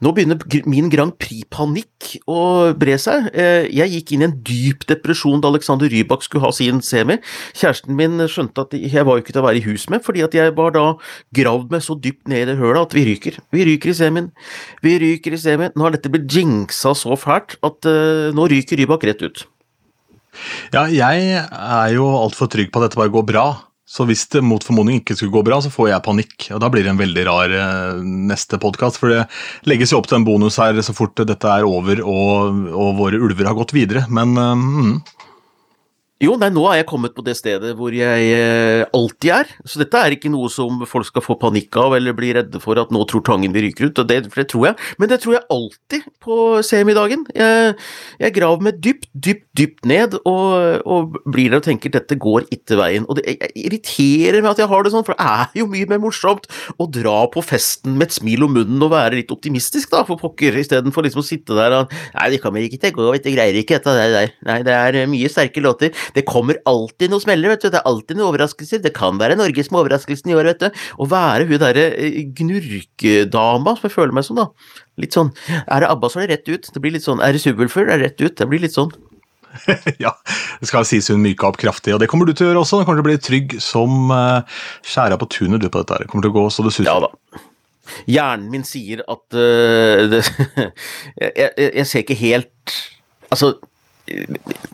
nå 0.00 0.12
begynner 0.16 0.40
min 0.70 0.88
Grand 0.92 1.12
Prix-panikk 1.20 2.14
å 2.30 2.40
bre 2.80 2.96
seg. 3.00 3.28
Eh, 3.36 3.68
jeg 3.68 3.92
gikk 3.94 4.14
inn 4.14 4.24
i 4.24 4.28
en 4.30 4.36
dyp 4.46 4.86
depresjon 4.88 5.42
da 5.42 5.50
Alexander 5.52 5.90
Rybak 5.92 6.24
skulle 6.24 6.46
ha 6.46 6.52
sin 6.56 6.80
semi. 6.84 7.18
Kjæresten 7.52 7.96
min 7.98 8.16
skjønte 8.24 8.64
at 8.64 8.74
jeg 8.76 9.06
var 9.06 9.20
ikke 9.20 9.34
til 9.34 9.42
å 9.42 9.46
være 9.48 9.60
i 9.60 9.64
hus 9.68 9.86
med, 9.92 10.04
fordi 10.06 10.24
at 10.24 10.36
jeg 10.36 10.56
var 10.56 10.74
da 10.76 10.86
gravd 11.36 11.74
meg 11.74 11.84
så 11.84 11.98
dypt 12.00 12.30
ned 12.32 12.46
i 12.46 12.50
det 12.50 12.58
hølet 12.60 12.88
at 12.88 12.96
vi 12.96 13.06
ryker. 13.10 13.40
Vi 13.52 13.68
ryker 13.68 13.92
i 13.92 13.98
semien. 14.00 14.32
Vi 14.84 14.96
ryker 15.04 15.36
i 15.36 15.40
semien. 15.40 15.76
Nå 15.76 15.86
har 15.86 15.96
dette 15.96 16.12
blitt 16.12 16.30
jinxa 16.32 16.94
så 16.96 17.16
fælt 17.20 17.58
at 17.66 17.88
uh, 17.88 18.30
nå 18.36 18.48
ryker 18.50 18.80
Rybak 18.80 19.04
rett 19.08 19.24
ut. 19.26 19.44
Ja, 20.72 20.86
jeg 20.86 21.34
er 21.44 21.88
jo 21.92 22.06
altfor 22.14 22.48
trygg 22.50 22.70
på 22.72 22.80
at 22.80 22.88
dette 22.88 23.00
bare 23.00 23.12
går 23.12 23.26
bra. 23.28 23.48
Så 23.90 24.04
hvis 24.06 24.22
det 24.30 24.44
mot 24.46 24.62
formodning 24.62 25.00
ikke 25.00 25.16
skulle 25.18 25.34
gå 25.34 25.42
bra, 25.48 25.56
så 25.58 25.70
får 25.72 25.88
jeg 25.90 26.04
panikk. 26.06 26.44
Og 26.54 26.60
da 26.62 26.68
blir 26.70 26.86
det 26.86 26.92
en 26.92 27.00
veldig 27.00 27.24
rar 27.26 27.54
eh, 27.58 28.02
neste 28.30 28.60
podkast. 28.62 29.00
For 29.02 29.10
det 29.10 29.24
legges 29.66 29.90
jo 29.90 29.98
opp 29.98 30.06
til 30.10 30.20
en 30.20 30.26
bonus 30.28 30.60
her 30.62 30.78
så 30.86 30.94
fort 30.94 31.18
dette 31.18 31.50
er 31.50 31.66
over 31.66 32.02
og, 32.04 32.68
og 32.70 33.00
våre 33.00 33.18
ulver 33.18 33.50
har 33.50 33.58
gått 33.58 33.74
videre. 33.74 34.04
Men 34.06 34.38
eh, 34.38 34.52
mm, 34.62 34.94
jo, 36.20 36.34
nei, 36.36 36.50
nå 36.52 36.66
er 36.68 36.82
jeg 36.82 36.88
kommet 36.90 37.14
på 37.16 37.22
det 37.24 37.32
stedet 37.38 37.70
hvor 37.78 37.94
jeg 37.96 38.26
eh, 38.36 38.82
alltid 38.96 39.30
er. 39.32 39.52
Så 39.64 39.80
dette 39.80 39.96
er 39.96 40.12
ikke 40.12 40.28
noe 40.32 40.50
som 40.52 40.82
folk 40.88 41.08
skal 41.08 41.24
få 41.24 41.38
panikk 41.40 41.78
av 41.80 41.94
eller 41.96 42.12
bli 42.16 42.34
redde 42.36 42.60
for 42.60 42.76
at 42.80 42.92
nå 42.92 43.06
tror 43.08 43.22
Tangen 43.24 43.54
vi 43.54 43.62
ryker 43.64 43.88
ut. 43.88 44.02
Det, 44.04 44.18
for 44.28 44.42
det 44.42 44.46
tror 44.52 44.66
jeg. 44.68 44.88
Men 45.00 45.10
det 45.12 45.20
tror 45.22 45.36
jeg 45.38 45.46
alltid 45.54 46.10
på 46.20 46.36
semidagen. 46.66 47.22
Jeg, 47.36 47.72
jeg 48.20 48.34
graver 48.36 48.66
meg 48.66 48.82
dypt, 48.84 49.08
dypt, 49.14 49.46
dypt 49.56 49.88
ned 49.88 50.18
og, 50.20 50.84
og 50.84 51.16
blir 51.24 51.54
der 51.54 51.62
og 51.62 51.66
tenker 51.68 51.94
dette 51.94 52.18
går 52.20 52.50
ikke 52.52 52.76
veien. 52.80 53.08
Og 53.08 53.16
det 53.16 53.24
jeg, 53.30 53.50
irriterer 53.64 54.44
meg 54.44 54.52
at 54.52 54.60
jeg 54.60 54.70
har 54.74 54.84
det 54.84 54.92
sånn, 54.92 55.06
for 55.06 55.16
det 55.16 55.24
er 55.24 55.62
jo 55.62 55.68
mye 55.72 55.88
mer 55.88 56.02
morsomt 56.04 56.50
å 56.76 56.88
dra 56.92 57.16
på 57.32 57.44
festen 57.44 57.96
med 57.96 58.10
et 58.10 58.18
smil 58.18 58.44
om 58.44 58.54
munnen 58.58 58.84
og 58.84 58.92
være 58.92 59.22
litt 59.22 59.32
optimistisk, 59.32 59.88
da, 59.94 60.04
for 60.08 60.20
pokker, 60.20 60.60
istedenfor 60.60 61.08
liksom 61.08 61.24
å 61.24 61.26
sitte 61.26 61.56
der 61.56 61.80
og 61.80 61.98
Nei, 62.10 62.28
det 62.32 62.40
kan 62.42 62.52
vi 62.54 62.66
ikke 62.66 62.80
tenke 62.82 63.00
å 63.02 63.12
vi 63.14 63.20
det 63.22 63.32
greier 63.32 63.56
ikke 63.56 63.78
dette 63.78 63.94
der. 63.96 64.32
Nei, 64.46 64.60
det 64.66 64.74
er 64.74 65.08
mye 65.08 65.28
sterke 65.32 65.62
låter. 65.64 65.94
Det 66.16 66.26
kommer 66.28 66.60
alltid 66.68 67.12
noe 67.12 67.22
smeller, 67.22 67.54
vet 67.54 67.66
du. 67.66 67.70
Det 67.70 67.80
er 67.80 67.90
alltid 67.90 68.18
noen 68.18 68.30
overraskelser. 68.30 68.82
Det 68.84 68.94
kan 68.96 69.20
være 69.20 69.38
Norge 69.40 69.66
som 69.66 69.76
er 69.76 69.84
overraskelsen 69.84 70.32
i 70.32 70.38
år, 70.38 70.52
vet 70.52 70.64
du. 70.64 70.82
Å 71.00 71.10
være 71.10 71.48
hun 71.50 71.62
derre 71.62 71.86
eh, 71.96 72.22
gnurkedama, 72.40 73.76
som 73.76 73.88
jeg 73.88 73.96
føler 73.96 74.16
meg 74.16 74.26
som, 74.26 74.40
da. 74.40 74.48
Litt 75.00 75.16
sånn 75.16 75.30
Er 75.64 75.84
det 75.84 75.90
ABBA, 75.90 76.10
så 76.10 76.20
er 76.20 76.26
det 76.28 76.40
rett 76.40 76.50
ut. 76.50 76.72
Det 76.74 76.82
blir 76.82 76.96
litt 76.96 77.06
sånn 77.06 77.22
Er 77.24 77.36
det 77.36 77.42
Subwoolfer, 77.44 77.88
det 77.88 77.96
er 77.96 78.04
rett 78.08 78.20
ut. 78.24 78.36
Det 78.36 78.48
blir 78.50 78.62
litt 78.64 78.76
sånn. 78.76 78.92
ja, 80.04 80.12
det 80.60 80.68
skal 80.70 80.86
sies 80.86 81.10
hun 81.10 81.22
myka 81.22 81.48
opp 81.48 81.58
kraftig, 81.60 81.94
og 81.94 82.02
det 82.02 82.08
kommer 82.10 82.28
du 82.28 82.34
til 82.34 82.46
å 82.46 82.50
gjøre 82.50 82.64
også. 82.64 82.80
Du 82.80 82.86
kommer 82.88 83.00
til 83.00 83.06
å 83.06 83.10
bli 83.10 83.22
trygg 83.22 83.56
som 83.62 84.12
uh, 84.14 84.60
skjæra 84.86 85.18
på 85.20 85.30
tunet 85.32 85.62
du 85.62 85.68
på 85.68 85.82
dette. 85.82 86.04
Det 86.04 86.10
kommer 86.10 86.26
til 86.26 86.34
å 86.34 86.38
gå 86.38 86.44
så 86.54 86.66
det 86.66 86.74
suser. 86.76 86.90
Ja 86.90 86.98
da. 87.06 87.40
Hjernen 88.10 88.50
min 88.52 88.66
sier 88.66 89.02
at 89.10 89.24
uh, 89.34 90.06
det, 90.12 90.22
jeg, 91.18 91.32
jeg, 91.34 91.52
jeg, 91.66 91.86
ser 91.90 92.06
ikke 92.06 92.22
helt 92.22 92.80
Altså, 93.30 93.52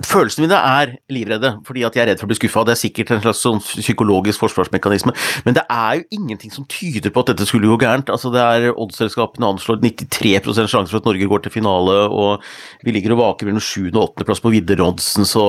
Følelsene 0.06 0.46
mine 0.46 0.58
er 0.58 0.92
livredde 1.12 1.50
fordi 1.66 1.82
at 1.86 1.96
jeg 1.96 2.04
er 2.04 2.10
redd 2.12 2.20
for 2.20 2.28
å 2.28 2.30
bli 2.30 2.38
skuffa. 2.38 2.64
Det 2.66 2.74
er 2.74 2.80
sikkert 2.80 3.12
en 3.14 3.22
slags 3.24 3.42
sånn 3.44 3.60
psykologisk 3.64 4.42
forsvarsmekanisme. 4.44 5.14
Men 5.46 5.58
det 5.58 5.64
er 5.72 5.98
jo 6.00 6.06
ingenting 6.18 6.54
som 6.54 6.68
tyder 6.70 7.12
på 7.12 7.24
at 7.24 7.32
dette 7.32 7.48
skulle 7.48 7.70
gå 7.70 7.78
gærent. 7.82 8.12
Altså 8.12 8.32
det 8.34 8.44
er 8.44 8.70
Oddsselskapene 8.72 9.50
anslår 9.54 9.82
93% 9.82 10.72
sjanse 10.72 10.92
for 10.92 11.02
at 11.02 11.10
Norge 11.10 11.28
går 11.30 11.44
til 11.44 11.56
finale, 11.58 11.98
og 12.08 12.42
vi 12.86 12.94
ligger 12.96 13.16
og 13.16 13.22
vaker 13.24 13.50
mellom 13.50 13.62
7. 13.62 13.90
og 13.92 14.02
8. 14.08 14.28
plass 14.28 14.42
på 14.44 14.54
Vidder-oddsen, 14.54 15.28
så 15.28 15.44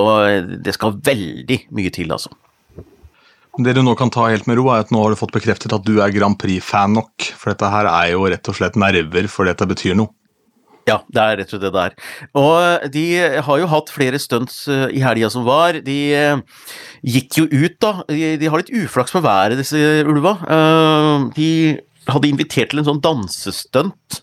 det 0.48 0.76
skal 0.76 1.00
veldig 1.06 1.64
mye 1.78 1.94
til, 1.94 2.12
altså. 2.16 2.34
Det 3.58 3.74
du 3.74 3.82
nå 3.82 3.96
kan 3.98 4.12
ta 4.14 4.28
helt 4.30 4.46
med 4.46 4.60
ro, 4.60 4.68
er 4.70 4.84
at 4.84 4.92
nå 4.94 5.00
har 5.02 5.14
du 5.14 5.18
fått 5.18 5.34
bekreftet 5.34 5.74
at 5.74 5.86
du 5.86 5.96
er 6.04 6.14
Grand 6.14 6.38
Prix-fan 6.38 6.94
nok. 6.94 7.32
For 7.40 7.50
dette 7.50 7.72
her 7.74 7.90
er 7.90 8.12
jo 8.12 8.28
rett 8.30 8.52
og 8.52 8.58
slett 8.60 8.78
nerver, 8.78 9.30
for 9.34 9.50
dette 9.50 9.66
betyr 9.66 9.98
noe. 9.98 10.14
Ja, 10.88 11.02
det 11.12 11.20
er 11.24 11.40
rett 11.42 11.50
og 11.52 11.58
slett 11.58 11.66
det 11.66 11.74
det 11.76 11.84
er. 11.84 11.96
Og 12.40 12.86
de 12.94 13.06
har 13.44 13.60
jo 13.60 13.72
hatt 13.74 13.92
flere 13.92 14.20
stunts 14.24 14.62
eh, 14.72 14.88
i 14.96 15.04
helga 15.04 15.30
som 15.34 15.44
var. 15.48 15.82
De 15.84 15.98
eh, 16.16 16.64
gikk 17.04 17.42
jo 17.42 17.48
ut, 17.52 17.76
da. 17.84 17.92
De, 18.08 18.38
de 18.40 18.48
har 18.48 18.64
litt 18.64 18.72
uflaks 18.72 19.16
med 19.18 19.26
været, 19.28 19.60
disse 19.60 19.82
ulva. 20.08 20.38
Eh, 20.48 21.28
de 21.36 21.52
hadde 22.14 22.30
invitert 22.30 22.72
til 22.72 22.82
en 22.82 22.88
sånn 22.88 23.02
dansestunt 23.04 24.20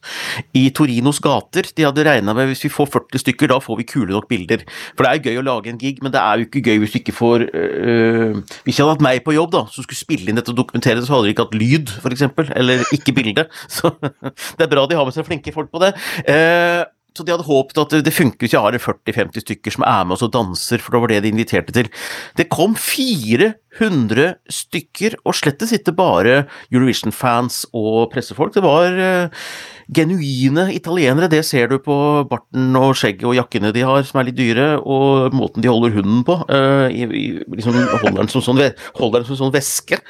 i 0.57 0.65
Torinos 0.75 1.21
gater. 1.25 1.69
De 1.77 1.87
hadde 1.87 2.07
regna 2.07 2.35
med 2.37 2.51
hvis 2.51 2.65
vi 2.67 2.73
får 2.73 2.91
40 2.95 3.23
stykker, 3.23 3.51
da 3.53 3.61
får 3.63 3.81
vi 3.81 3.89
kule 3.89 4.15
nok 4.15 4.29
bilder. 4.31 4.65
For 4.95 5.07
det 5.07 5.13
er 5.13 5.31
gøy 5.31 5.43
å 5.43 5.47
lage 5.47 5.73
en 5.73 5.81
gig, 5.81 6.01
men 6.05 6.15
det 6.15 6.23
er 6.23 6.41
jo 6.41 6.49
ikke 6.49 6.65
gøy 6.65 6.83
hvis 6.83 6.95
du 6.95 7.01
ikke 7.01 7.17
får 7.17 7.47
øh, 7.51 8.41
Hvis 8.65 8.79
jeg 8.79 8.85
hadde 8.85 8.97
hatt 8.97 9.07
meg 9.07 9.23
på 9.27 9.37
jobb, 9.37 9.53
da, 9.55 9.65
som 9.73 9.87
skulle 9.87 10.01
spille 10.01 10.31
inn 10.31 10.41
dette 10.41 10.53
og 10.55 10.61
dokumentere 10.61 11.01
det, 11.01 11.07
så 11.09 11.17
hadde 11.17 11.29
de 11.29 11.35
ikke 11.35 11.49
hatt 11.49 11.59
lyd, 11.61 11.95
f.eks., 12.01 12.27
eller 12.55 12.85
ikke 12.97 13.17
bilde. 13.17 13.47
Så 13.75 13.93
det 14.01 14.67
er 14.67 14.71
bra 14.71 14.87
de 14.89 14.99
har 14.99 15.07
med 15.07 15.17
seg 15.17 15.27
flinke 15.29 15.53
folk 15.55 15.73
på 15.73 15.83
det. 15.83 15.95
Uh, 16.29 16.85
så 17.15 17.23
de 17.23 17.31
hadde 17.31 17.47
håpet 17.47 17.79
at 17.79 17.93
det, 18.03 18.11
funker 18.15 18.43
hvis 18.43 18.57
jeg 18.57 18.65
har 18.65 18.75
40-50 18.75 19.45
stykker 19.45 19.75
som 19.77 19.85
er 19.87 20.03
med 20.03 20.17
oss 20.17 20.25
og 20.27 20.33
danser, 20.35 20.83
for 20.83 20.97
det 20.97 21.03
var 21.05 21.13
det 21.13 21.21
de 21.23 21.31
inviterte 21.31 21.75
til. 21.77 21.91
Det 22.35 22.49
kom 22.51 22.75
400 22.75 24.33
stykker, 24.51 25.15
og 25.23 25.37
slettes 25.39 25.77
ikke 25.77 25.95
bare 25.95 26.41
Eurovision-fans 26.73 27.61
og 27.71 28.09
pressefolk. 28.11 28.57
Det 28.57 28.65
var 28.65 28.99
uh, 28.99 29.47
genuine 29.95 30.67
italienere, 30.75 31.31
det 31.31 31.45
ser 31.47 31.71
du 31.71 31.77
på 31.85 31.97
barten 32.31 32.75
og 32.81 32.97
skjegget 32.99 33.29
og 33.31 33.39
jakkene 33.39 33.71
de 33.77 33.87
har, 33.87 34.03
som 34.09 34.19
er 34.19 34.33
litt 34.33 34.41
dyre, 34.41 34.67
og 34.83 35.39
måten 35.39 35.63
de 35.63 35.71
holder 35.71 35.95
hunden 36.01 36.27
på. 36.27 36.41
Uh, 36.51 36.91
i, 36.91 37.07
i, 37.07 37.25
liksom 37.55 37.79
holder 37.79 38.25
den 38.25 38.35
som 38.35 38.43
sånn, 38.43 38.65
holder 38.99 39.23
den 39.23 39.31
som 39.31 39.39
sånn 39.45 39.55
væske. 39.55 40.03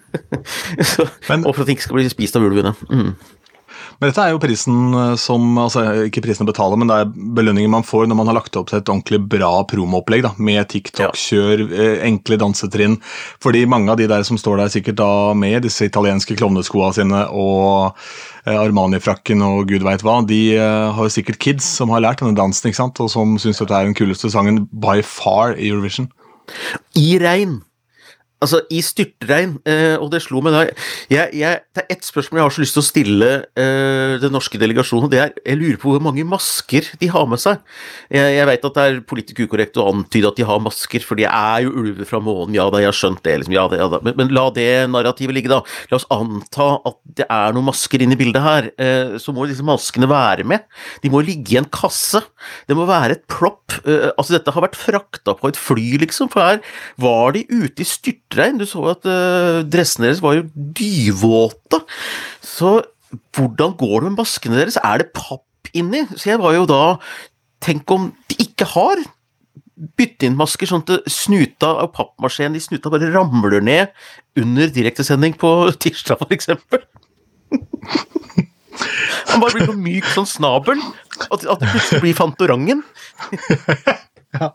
så, 0.94 1.10
Men, 1.28 1.44
og 1.44 1.52
for 1.52 1.60
at 1.60 1.68
den 1.68 1.76
ikke 1.76 1.90
skal 1.90 2.00
bli 2.00 2.08
spist 2.08 2.40
av 2.40 2.48
ulvene. 2.48 2.72
Mm. 2.88 3.12
Men 4.02 4.10
dette 4.10 4.22
er 4.26 4.32
jo 4.34 4.40
prisen 4.42 4.96
eh, 4.98 5.12
som 5.20 5.44
altså 5.62 5.84
Ikke 6.08 6.24
prisen 6.24 6.42
å 6.42 6.48
betale, 6.48 6.74
men 6.74 6.90
det 6.90 6.96
er 6.98 7.12
belønningen 7.38 7.70
man 7.70 7.86
får 7.86 8.08
når 8.10 8.18
man 8.18 8.32
har 8.32 8.34
lagt 8.40 8.58
opp 8.58 8.72
til 8.72 8.80
et 8.80 8.90
ordentlig 8.90 9.20
bra 9.30 9.52
promoopplegg, 9.70 10.26
med 10.42 10.66
TikTok-kjør, 10.72 11.62
ja. 11.62 11.84
Eh, 11.84 12.02
enkle 12.08 12.40
dansetrinn. 12.42 12.98
Fordi 13.44 13.62
mange 13.70 13.94
av 13.94 14.00
de 14.00 14.10
der 14.10 14.26
som 14.26 14.40
står 14.40 14.58
der 14.58 14.74
sikkert 14.74 14.98
da 14.98 15.12
med 15.38 15.62
disse 15.62 15.86
italienske 15.86 16.34
klovneskoa 16.40 16.90
sine 16.98 17.22
og 17.30 17.94
eh, 18.42 18.58
Armani-frakken 18.58 19.46
og 19.46 19.70
gud 19.70 19.86
veit 19.86 20.02
hva, 20.02 20.18
de 20.26 20.42
har 20.58 20.98
jo 21.06 21.12
sikkert 21.14 21.38
kids 21.42 21.68
som 21.78 21.94
har 21.94 22.02
lært 22.02 22.24
denne 22.24 22.34
dansen, 22.34 22.72
ikke 22.72 22.82
sant, 22.82 22.98
og 22.98 23.12
som 23.12 23.38
syns 23.38 23.62
dette 23.62 23.78
er 23.78 23.86
den 23.86 23.98
kuleste 23.98 24.32
sangen 24.34 24.64
by 24.82 24.98
far 25.06 25.54
i 25.54 25.70
Eurovision. 25.70 26.10
I 26.98 27.12
regn 27.22 27.60
Altså, 28.42 28.62
i 28.74 28.80
styrtregn, 28.82 29.54
eh, 29.68 29.94
og 30.00 30.10
det 30.12 30.22
slo 30.24 30.40
meg 30.42 30.54
da 30.56 30.62
jeg, 30.66 31.28
jeg, 31.38 31.60
Det 31.74 31.84
er 31.84 31.94
ett 31.94 32.06
spørsmål 32.06 32.40
jeg 32.40 32.46
har 32.48 32.54
så 32.56 32.62
lyst 32.64 32.76
til 32.76 32.82
å 32.82 32.86
stille 32.86 33.30
eh, 33.54 34.14
den 34.22 34.34
norske 34.34 34.58
delegasjonen, 34.58 35.06
og 35.06 35.12
det 35.12 35.20
er 35.22 35.34
Jeg 35.46 35.60
lurer 35.60 35.78
på 35.78 35.92
hvor 35.92 36.02
mange 36.02 36.24
masker 36.26 36.88
de 36.98 37.10
har 37.12 37.28
med 37.30 37.40
seg. 37.42 37.60
Jeg, 38.10 38.34
jeg 38.36 38.48
vet 38.48 38.66
at 38.66 38.78
det 38.78 38.86
er 38.88 39.00
politisk 39.06 39.42
ukorrekt 39.44 39.78
å 39.78 39.86
antyde 39.92 40.32
at 40.32 40.40
de 40.40 40.46
har 40.48 40.62
masker, 40.62 41.04
for 41.06 41.20
de 41.20 41.26
er 41.28 41.62
jo 41.66 41.74
ulver 41.82 42.08
fra 42.08 42.20
månen, 42.22 42.56
ja 42.56 42.66
da, 42.72 42.80
jeg 42.82 42.90
har 42.90 42.98
skjønt 42.98 43.22
det, 43.26 43.36
liksom, 43.42 43.54
ja 43.56 43.66
da, 43.70 43.78
ja 43.78 43.88
da. 43.92 44.02
Men, 44.04 44.16
men, 44.18 44.32
la 44.34 44.46
det 44.54 44.68
narrativet 44.90 45.36
ligge, 45.36 45.52
da. 45.52 45.60
La 45.92 46.00
oss 46.00 46.08
anta 46.12 46.68
at 46.88 46.98
det 47.20 47.28
er 47.28 47.54
noen 47.54 47.68
masker 47.70 48.02
inne 48.02 48.16
i 48.16 48.20
bildet 48.20 48.42
her. 48.42 48.70
Eh, 48.80 49.14
så 49.22 49.34
må 49.34 49.46
disse 49.50 49.66
maskene 49.66 50.08
være 50.10 50.46
med. 50.48 50.66
De 51.04 51.12
må 51.12 51.22
ligge 51.24 51.54
i 51.54 51.60
en 51.60 51.68
kasse. 51.70 52.22
Det 52.66 52.76
må 52.78 52.88
være 52.90 53.18
et 53.18 53.26
plopp. 53.30 53.78
Eh, 53.84 54.10
altså, 54.16 54.34
dette 54.34 54.54
har 54.54 54.66
vært 54.66 54.78
frakta 54.80 55.36
på 55.38 55.52
et 55.52 55.60
fly, 55.60 55.86
liksom, 56.02 56.32
for 56.32 56.42
her 56.42 56.62
var 57.02 57.36
de 57.36 57.44
ute 57.50 57.84
i 57.84 57.88
styrt 57.88 58.31
styrtregn. 58.32 58.58
Du 58.58 58.66
så 58.66 58.84
at 58.92 59.06
uh, 59.06 59.62
dressene 59.68 60.08
deres 60.08 60.22
var 60.22 60.38
jo 60.38 60.48
dyvåte. 60.54 61.82
Så 62.40 62.80
hvordan 63.36 63.76
går 63.76 64.00
det 64.00 64.10
med 64.10 64.20
maskene 64.22 64.58
deres? 64.58 64.78
Er 64.82 65.02
det 65.02 65.12
papp 65.14 65.72
inni? 65.74 66.06
Så 66.16 66.32
jeg 66.32 66.42
var 66.42 66.56
jo 66.56 66.66
da 66.66 66.98
Tenk 67.62 67.86
om 67.94 68.08
de 68.26 68.34
ikke 68.42 68.66
har 68.66 68.98
bytte 69.94 70.26
inn 70.26 70.34
masker, 70.34 70.66
sånn 70.66 70.82
at 70.82 71.04
snuta 71.06 71.68
av 71.84 71.92
pappmaskinen 71.94 72.56
i 72.58 72.62
snuta 72.62 72.90
bare 72.90 73.12
ramler 73.14 73.62
ned 73.62 73.92
under 74.34 74.66
direktesending 74.66 75.36
på 75.38 75.52
tirsdag, 75.84 76.24
eksempel. 76.34 76.82
Han 79.30 79.44
bare 79.44 79.54
blir 79.54 79.70
så 79.70 79.78
myk 79.78 80.10
som 80.10 80.26
snabelen, 80.26 80.82
at, 81.28 81.38
at 81.38 81.62
det 81.62 81.70
plutselig 81.70 82.02
blir 82.02 82.18
Fantorangen. 82.18 82.82
Ja. 84.32 84.52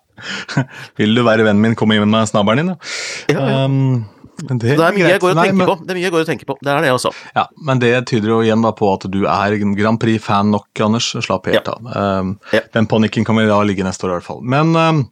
Vil 0.97 1.17
du 1.17 1.23
være 1.25 1.45
vennen 1.45 1.61
min, 1.61 1.75
kom 1.77 1.91
inn 1.93 2.05
med 2.09 2.29
snabelen 2.29 2.63
din, 2.63 2.71
da. 2.73 2.93
Ja, 3.33 3.41
ja. 3.41 3.65
Um, 3.65 4.05
det, 4.37 4.59
det, 4.61 4.73
er 4.77 4.93
mye 4.93 5.07
jeg 5.09 5.21
går 5.21 5.31
og 5.33 5.39
tenker 5.39 5.55
Nei, 5.55 5.57
men, 5.57 5.65
på. 5.65 5.75
Det 5.81 5.93
er 5.93 5.97
mye 5.97 6.05
jeg 6.05 6.13
går 6.13 6.23
og 6.23 6.29
tenker 6.29 6.49
på. 6.49 6.55
Det 6.61 6.69
er 6.69 6.83
det, 6.85 6.91
også. 6.93 7.11
Ja, 7.33 7.47
Men 7.65 7.79
det 7.81 7.91
tyder 8.11 8.29
jo 8.35 8.39
igjen 8.45 8.61
da 8.65 8.71
på 8.77 8.89
at 8.93 9.07
du 9.09 9.23
er 9.25 9.55
Grand 9.79 9.99
Prix-fan 10.01 10.51
nok, 10.53 10.69
Anders. 10.85 11.09
Slapp 11.25 11.49
helt 11.49 11.71
av. 11.71 11.89
Um, 11.89 12.35
ja. 12.53 12.61
Den 12.75 12.89
panikken 12.89 13.25
kan 13.25 13.39
vi 13.39 13.47
da 13.49 13.57
ligge 13.65 13.85
neste 13.87 14.05
år, 14.05 14.13
i 14.13 14.19
hvert 14.19 14.27
fall. 14.27 14.43
Men 14.45 14.77
um, 14.77 15.03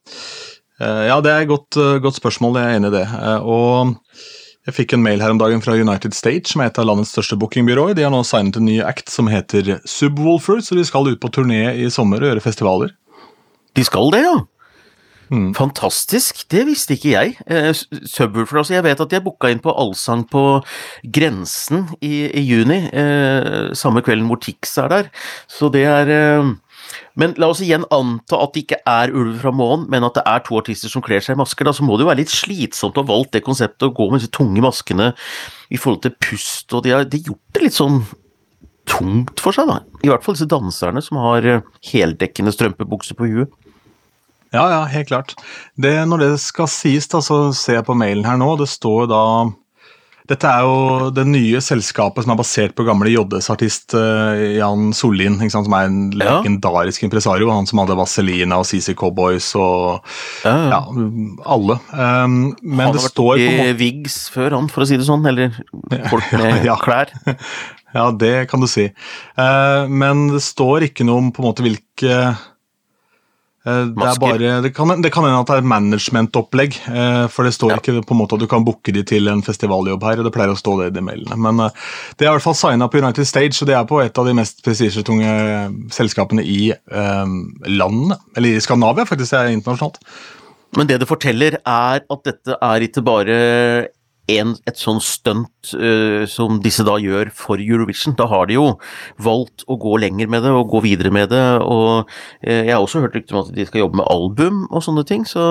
ja, 0.78 1.18
det 1.26 1.34
er 1.34 1.46
et 1.46 1.50
godt, 1.50 1.80
uh, 1.80 1.98
godt, 2.04 2.20
spørsmål, 2.22 2.60
jeg 2.62 2.70
er 2.70 2.80
enig 2.82 2.92
i 2.94 2.98
det. 3.00 3.06
Uh, 3.16 3.50
og 3.50 3.96
jeg 4.66 4.78
fikk 4.78 4.94
en 4.94 5.06
mail 5.06 5.22
her 5.22 5.34
om 5.34 5.42
dagen 5.42 5.62
fra 5.62 5.78
United 5.78 6.14
Stage, 6.18 6.50
som 6.52 6.62
er 6.62 6.70
et 6.70 6.82
av 6.82 6.86
landets 6.90 7.14
største 7.16 7.38
bookingbyråer. 7.42 7.98
De 7.98 8.06
har 8.06 8.14
nå 8.14 8.22
signet 8.26 8.62
en 8.62 8.66
ny 8.70 8.78
act 8.86 9.10
som 9.14 9.30
heter 9.32 9.80
Subwoolfer, 9.90 10.62
så 10.66 10.78
de 10.78 10.86
skal 10.86 11.10
ut 11.10 11.22
på 11.22 11.34
turné 11.34 11.64
i 11.82 11.90
sommer 11.94 12.22
og 12.22 12.30
gjøre 12.30 12.46
festivaler. 12.46 12.94
De 13.76 13.84
skal 13.86 14.14
det, 14.14 14.22
ja? 14.26 14.38
Mm. 15.34 15.54
Fantastisk, 15.58 16.44
det 16.54 16.66
visste 16.68 16.96
ikke 16.96 17.14
jeg. 17.14 17.38
Eh, 17.50 17.72
Subwoofer, 17.74 18.62
altså. 18.62 18.76
Jeg 18.76 18.86
vet 18.86 19.02
at 19.02 19.16
jeg 19.16 19.24
booka 19.26 19.50
inn 19.50 19.64
på 19.64 19.74
Allsang 19.74 20.26
på 20.30 20.44
Grensen 21.16 21.88
i, 21.98 22.28
i 22.30 22.44
juni, 22.46 22.84
eh, 22.94 23.72
samme 23.78 24.04
kvelden 24.06 24.30
hvor 24.30 24.42
Tix 24.44 24.78
er 24.82 24.92
der. 24.92 25.10
Så 25.50 25.72
det 25.74 25.86
er 25.90 26.12
eh, 26.14 26.54
Men 27.18 27.34
la 27.42 27.48
oss 27.50 27.64
igjen 27.66 27.88
anta 27.96 28.38
at 28.44 28.54
det 28.54 28.66
ikke 28.66 28.78
er 28.86 29.14
ulv 29.16 29.40
fra 29.42 29.52
månen, 29.56 29.88
men 29.90 30.06
at 30.06 30.20
det 30.20 30.24
er 30.30 30.44
to 30.46 30.60
artister 30.60 30.92
som 30.92 31.02
kler 31.04 31.24
seg 31.24 31.34
i 31.34 31.40
masker. 31.40 31.66
Da 31.66 31.74
så 31.74 31.84
må 31.84 31.98
det 31.98 32.06
jo 32.06 32.12
være 32.12 32.22
litt 32.22 32.34
slitsomt 32.34 33.00
å 33.00 33.04
ha 33.04 33.10
valgt 33.10 33.34
det 33.34 33.42
konseptet 33.48 33.88
å 33.88 33.94
gå 33.96 34.10
med 34.12 34.22
disse 34.22 34.36
tunge 34.36 34.62
maskene 34.62 35.10
i 35.74 35.80
forhold 35.82 36.04
til 36.06 36.14
pust, 36.22 36.70
og 36.76 36.86
de 36.86 36.94
har, 36.94 37.08
de 37.10 37.24
har 37.24 37.32
gjort 37.32 37.58
det 37.58 37.66
litt 37.66 37.80
sånn 37.80 38.04
tungt 38.86 39.42
for 39.42 39.56
seg, 39.56 39.70
da. 39.72 39.80
I 40.06 40.12
hvert 40.12 40.26
fall 40.26 40.38
disse 40.38 40.50
danserne 40.50 41.02
som 41.02 41.18
har 41.24 41.48
eh, 41.50 41.66
heldekkende 41.90 42.54
strømpebukser 42.54 43.18
på 43.18 43.32
huet. 43.32 43.56
Ja, 44.56 44.66
ja, 44.72 44.82
helt 44.92 45.12
klart. 45.12 45.36
Det, 45.76 45.94
når 46.10 46.24
det 46.24 46.32
skal 46.44 46.72
sies, 46.72 47.10
da, 47.12 47.22
så 47.24 47.50
ser 47.56 47.82
jeg 47.82 47.88
på 47.88 47.98
mailen 47.98 48.26
her 48.28 48.40
nå. 48.42 48.56
Det 48.60 48.68
står 48.72 49.08
da 49.12 49.22
Dette 50.26 50.50
er 50.50 50.64
jo 50.66 51.10
det 51.14 51.28
nye 51.30 51.60
selskapet 51.62 52.26
som 52.26 52.32
er 52.34 52.40
basert 52.40 52.74
på 52.74 52.86
gamle 52.88 53.12
JS-artist 53.14 53.94
uh, 53.94 54.34
Jan 54.58 54.88
Sollien, 54.98 55.38
som 55.54 55.76
er 55.78 55.92
en 55.92 56.00
ja. 56.16 56.40
legendarisk 56.40 57.06
impresario. 57.06 57.52
Han 57.54 57.70
som 57.70 57.84
hadde 57.84 58.00
Vazelina 58.00 58.58
og 58.64 58.66
CC 58.66 58.96
Cowboys 58.98 59.52
og 59.60 60.02
ja, 60.42 60.56
ja. 60.72 60.82
alle. 61.46 61.78
Um, 61.94 62.56
men 62.64 62.88
han 62.88 62.98
det 62.98 63.06
står 63.06 63.38
Han 63.38 63.46
har 63.46 63.62
vært 63.68 63.76
i 63.76 63.80
Viggs 63.84 64.18
før, 64.34 64.58
han, 64.58 64.72
for 64.74 64.86
å 64.86 64.90
si 64.90 64.98
det 64.98 65.06
sånn. 65.06 65.30
Eller 65.30 65.54
folk 66.10 66.34
med 66.40 66.70
klær. 66.82 67.14
Ja, 67.96 68.10
det 68.12 68.50
kan 68.52 68.60
du 68.60 68.68
si. 68.68 68.90
Uh, 69.40 69.86
men 69.88 70.26
det 70.34 70.42
står 70.44 70.90
ikke 70.90 71.06
noe 71.08 71.22
om 71.22 71.30
på 71.32 71.40
en 71.40 71.46
måte 71.48 71.64
hvilke 71.64 71.86
Eh, 72.04 72.34
det, 73.66 74.06
er 74.06 74.20
bare, 74.22 74.50
det, 74.62 74.70
kan, 74.78 74.92
det 75.02 75.10
kan 75.10 75.26
hende 75.26 75.40
at 75.42 75.50
det 75.50 75.56
er 75.56 75.64
et 75.64 75.70
managementopplegg, 75.72 76.76
eh, 76.86 77.24
for 77.34 77.48
det 77.48 77.56
står 77.56 77.74
ja. 77.74 77.78
ikke 77.82 78.04
på 78.06 78.14
en 78.14 78.20
måte 78.20 78.38
at 78.38 78.44
du 78.44 78.50
kan 78.50 78.66
booke 78.68 78.94
de 78.94 79.02
til 79.08 79.26
en 79.32 79.42
festivaljobb 79.46 80.06
her. 80.06 80.22
og 80.22 80.28
Det 80.28 80.34
pleier 80.36 80.54
å 80.54 80.60
stå 80.60 80.76
det 80.84 80.92
i 80.92 80.96
de 81.00 81.04
mailene. 81.06 81.38
Men 81.48 81.64
eh, 81.66 81.82
det 82.14 82.28
er 82.28 82.30
i 82.30 82.36
hvert 82.36 82.46
fall 82.46 82.58
signa 82.60 82.86
på 82.92 83.02
United 83.02 83.26
Stage, 83.26 83.58
og 83.58 83.72
det 83.72 83.78
er 83.80 83.90
på 83.90 84.04
et 84.04 84.22
av 84.22 84.30
de 84.30 84.38
mest 84.38 84.62
prestisjetunge 84.66 85.34
selskapene 85.96 86.46
i 86.46 86.70
um, 86.94 87.40
landet. 87.66 88.22
Eller 88.38 88.54
i 88.54 88.62
Skandinavia, 88.62 89.08
faktisk. 89.10 89.34
Det 89.34 89.42
er 89.42 89.58
internasjonalt. 89.58 89.98
Men 90.78 90.90
det 90.90 91.00
det 91.02 91.10
forteller, 91.10 91.58
er 91.66 92.06
at 92.06 92.26
dette 92.28 92.58
er 92.62 92.86
ikke 92.86 93.04
bare 93.06 93.36
en, 94.32 94.56
et 94.66 94.80
sånn 94.80 95.02
stunt 95.04 95.74
uh, 95.78 96.26
som 96.30 96.60
disse 96.64 96.86
da 96.86 96.98
gjør 97.02 97.30
for 97.36 97.62
Eurovision. 97.62 98.16
Da 98.18 98.28
har 98.32 98.50
de 98.50 98.58
jo 98.58 98.66
valgt 99.22 99.66
å 99.70 99.78
gå 99.82 99.98
lenger 100.02 100.30
med 100.32 100.46
det 100.46 100.54
og 100.56 100.72
gå 100.74 100.82
videre 100.86 101.12
med 101.14 101.30
det. 101.34 101.44
og 101.62 102.10
uh, 102.10 102.50
Jeg 102.50 102.74
har 102.74 102.82
også 102.82 103.04
hørt 103.04 103.18
rykter 103.18 103.38
om 103.38 103.46
at 103.46 103.54
de 103.56 103.68
skal 103.70 103.84
jobbe 103.84 104.02
med 104.02 104.10
album 104.10 104.66
og 104.72 104.86
sånne 104.86 105.06
ting. 105.08 105.28
Så 105.30 105.46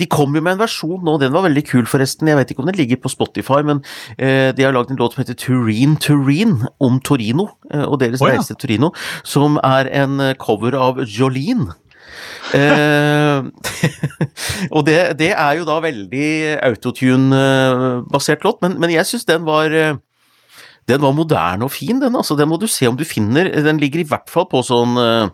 de 0.00 0.10
kom 0.10 0.34
jo 0.34 0.42
med 0.42 0.56
en 0.56 0.64
versjon 0.64 1.06
nå, 1.06 1.18
den 1.22 1.34
var 1.36 1.46
veldig 1.46 1.64
kul 1.68 1.86
forresten. 1.90 2.30
Jeg 2.30 2.40
vet 2.40 2.52
ikke 2.52 2.64
om 2.64 2.70
den 2.70 2.80
ligger 2.80 3.00
på 3.02 3.12
Spotify, 3.12 3.62
men 3.66 3.82
uh, 4.18 4.50
de 4.56 4.66
har 4.66 4.74
lagd 4.76 4.92
en 4.94 5.00
låt 5.00 5.16
som 5.16 5.22
heter 5.22 5.38
Turin 5.38 5.96
Turin, 6.02 6.58
om 6.82 7.00
Torino 7.04 7.48
og 7.66 7.98
deres 8.00 8.22
oh, 8.22 8.28
ja. 8.28 8.36
reise 8.36 8.54
til 8.54 8.60
Torino, 8.62 8.92
som 9.26 9.58
er 9.64 9.88
en 10.02 10.20
cover 10.40 10.76
av 10.78 11.02
Jolene. 11.06 11.74
Eh, 12.54 13.44
og 14.74 14.86
det, 14.86 14.98
det, 15.20 15.32
er 15.34 15.58
jo 15.58 15.66
da 15.68 15.78
veldig 15.84 16.28
autotune-basert 16.70 18.46
låt, 18.46 18.60
men, 18.64 18.78
men 18.82 18.94
jeg 18.94 19.08
syns 19.08 19.26
den 19.28 19.46
var 19.48 19.74
eh, 19.74 19.96
den 20.86 21.02
var 21.02 21.14
moderne 21.16 21.66
og 21.66 21.72
fin, 21.74 21.98
den. 21.98 22.14
altså 22.14 22.36
Den 22.38 22.48
må 22.48 22.60
du 22.62 22.68
se 22.70 22.86
om 22.86 22.96
du 22.96 23.02
finner. 23.04 23.48
Den 23.64 23.80
ligger 23.82 24.04
i 24.04 24.06
hvert 24.06 24.30
fall 24.30 24.46
på 24.46 24.60
sånn 24.62 24.94
uh, 24.94 25.26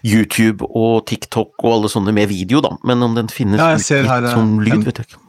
YouTube 0.00 0.64
og 0.72 1.04
TikTok 1.10 1.52
og 1.66 1.74
alle 1.74 1.90
sånne 1.92 2.14
med 2.16 2.30
video, 2.32 2.62
da. 2.64 2.72
Men 2.88 3.04
om 3.04 3.16
den 3.18 3.28
finnes 3.28 3.60
ja, 3.60 3.74
ut, 3.76 4.08
her, 4.08 4.30
som 4.32 4.56
lyd, 4.64 4.86
vet 4.88 5.02
jeg 5.02 5.10
ikke. 5.10 5.20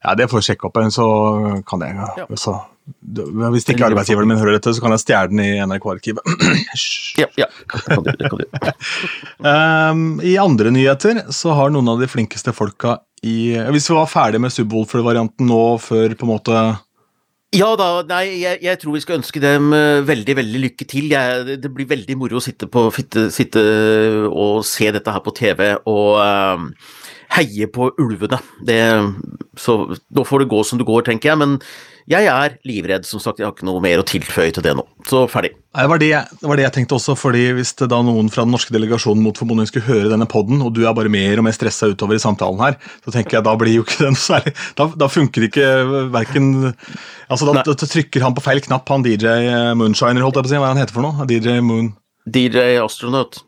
Ja, 0.00 0.14
det 0.16 0.30
får 0.32 0.40
jeg 0.40 0.54
sjekke 0.54 0.70
opp, 0.70 0.80
så 0.96 1.06
kan 1.68 1.84
jeg 1.84 1.98
ja. 2.00 2.24
så, 2.40 2.56
Hvis 3.54 3.66
ikke 3.70 3.86
arbeidsgiveren 3.86 4.28
min 4.30 4.38
hører 4.40 4.56
dette, 4.56 4.72
så 4.74 4.82
kan 4.82 4.94
jeg 4.94 5.02
stjele 5.02 5.30
den 5.30 5.42
i 5.44 5.50
NRK-arkivet. 5.62 6.26
ja, 7.22 7.28
ja, 7.38 7.48
kan 7.70 8.04
du. 8.06 8.10
Kan 8.18 8.40
du. 8.40 8.44
um, 9.46 10.04
I 10.26 10.36
andre 10.42 10.72
nyheter 10.74 11.24
så 11.34 11.54
har 11.58 11.72
noen 11.72 11.90
av 11.92 12.02
de 12.02 12.10
flinkeste 12.10 12.54
folka 12.56 12.98
i 13.26 13.52
Hvis 13.74 13.90
vi 13.90 13.96
var 13.98 14.08
ferdig 14.08 14.40
med 14.40 14.52
Subwoolfer-varianten 14.54 15.50
nå 15.50 15.64
før 15.82 16.14
på 16.16 16.24
en 16.24 16.30
måte 16.30 16.60
Ja 17.52 17.68
da, 17.76 17.88
nei, 18.08 18.22
jeg, 18.40 18.62
jeg, 18.64 18.80
tror 18.80 18.96
vi 18.96 19.02
skal 19.04 19.18
ønske 19.18 19.42
dem 19.42 19.74
uh, 19.74 20.00
veldig, 20.06 20.38
veldig 20.38 20.64
lykke 20.64 20.88
til. 20.88 21.10
Jeg, 21.12 21.58
det 21.60 21.72
blir 21.74 21.90
veldig 21.90 22.16
moro 22.18 22.40
å 22.40 22.44
sitte, 22.44 22.70
på, 22.70 22.86
sitte, 22.96 23.28
sitte, 23.34 23.62
og 24.30 24.64
se 24.66 24.88
dette 24.94 25.14
her 25.14 25.24
på 25.26 25.34
TV 25.36 25.66
og 25.84 26.16
uh, 26.16 26.98
heie 27.36 27.68
på 27.70 27.92
ulvene. 28.00 28.40
Det, 28.66 28.80
så 29.58 29.80
nå 29.90 30.26
får 30.26 30.44
det 30.44 30.50
gå 30.50 30.64
som 30.66 30.80
det 30.80 30.88
går, 30.88 31.04
tenker 31.06 31.32
jeg. 31.32 31.40
Men 31.40 31.56
jeg 32.10 32.26
er 32.26 32.56
livredd, 32.66 33.06
som 33.06 33.22
sagt. 33.22 33.38
Jeg 33.38 33.46
har 33.46 33.54
ikke 33.54 33.68
noe 33.68 33.82
mer 33.84 34.02
å 34.02 34.06
tilføye 34.06 34.50
til 34.56 34.64
det 34.66 34.72
nå. 34.74 34.82
Så 35.06 35.22
ferdig. 35.30 35.52
Det 35.76 35.86
var 35.86 36.00
det, 36.02 36.10
det 36.40 36.48
var 36.50 36.58
det, 36.58 36.64
jeg 36.66 36.74
tenkte 36.74 36.96
også, 36.96 37.14
fordi 37.14 37.44
hvis 37.54 37.70
det 37.78 37.86
da 37.92 38.00
noen 38.02 38.26
fra 38.32 38.42
den 38.42 38.50
norske 38.50 38.74
delegasjonen 38.74 39.22
mot 39.22 39.38
formodning 39.38 39.68
skulle 39.70 39.86
høre 39.86 40.10
denne 40.10 40.26
poden, 40.30 40.58
og 40.66 40.72
du 40.74 40.82
er 40.82 40.96
bare 40.96 41.12
mer 41.12 41.38
og 41.38 41.46
mer 41.46 41.54
stressa 41.54 41.86
utover 41.92 42.18
i 42.18 42.22
samtalen 42.22 42.58
her, 42.64 42.78
så 43.04 43.14
tenker 43.14 43.38
jeg 43.38 43.46
da 43.46 43.54
blir 43.60 43.78
jo 43.78 43.86
ikke 43.86 44.08
den 44.08 44.18
særlig 44.18 44.56
Da, 44.78 44.88
da 44.98 45.06
funker 45.10 45.46
ikke 45.46 45.68
verken 46.10 46.50
Altså, 47.30 47.46
da, 47.46 47.62
da, 47.62 47.76
trykker 47.78 48.24
han 48.26 48.34
på 48.34 48.42
feil 48.42 48.62
knapp, 48.64 48.90
han 48.90 49.06
DJ 49.06 49.76
Moonshiner, 49.78 50.24
holdt 50.26 50.40
jeg 50.40 50.48
på 50.48 50.50
å 50.50 50.54
si. 50.56 50.58
Hva 50.58 50.72
er 50.72 50.74
han 50.74 50.82
heter 50.82 50.96
for 50.96 51.06
noe? 51.06 51.28
DJ 51.30 51.60
Moon 51.62 51.92
DJ 52.26 52.80
Astronaut. 52.82 53.40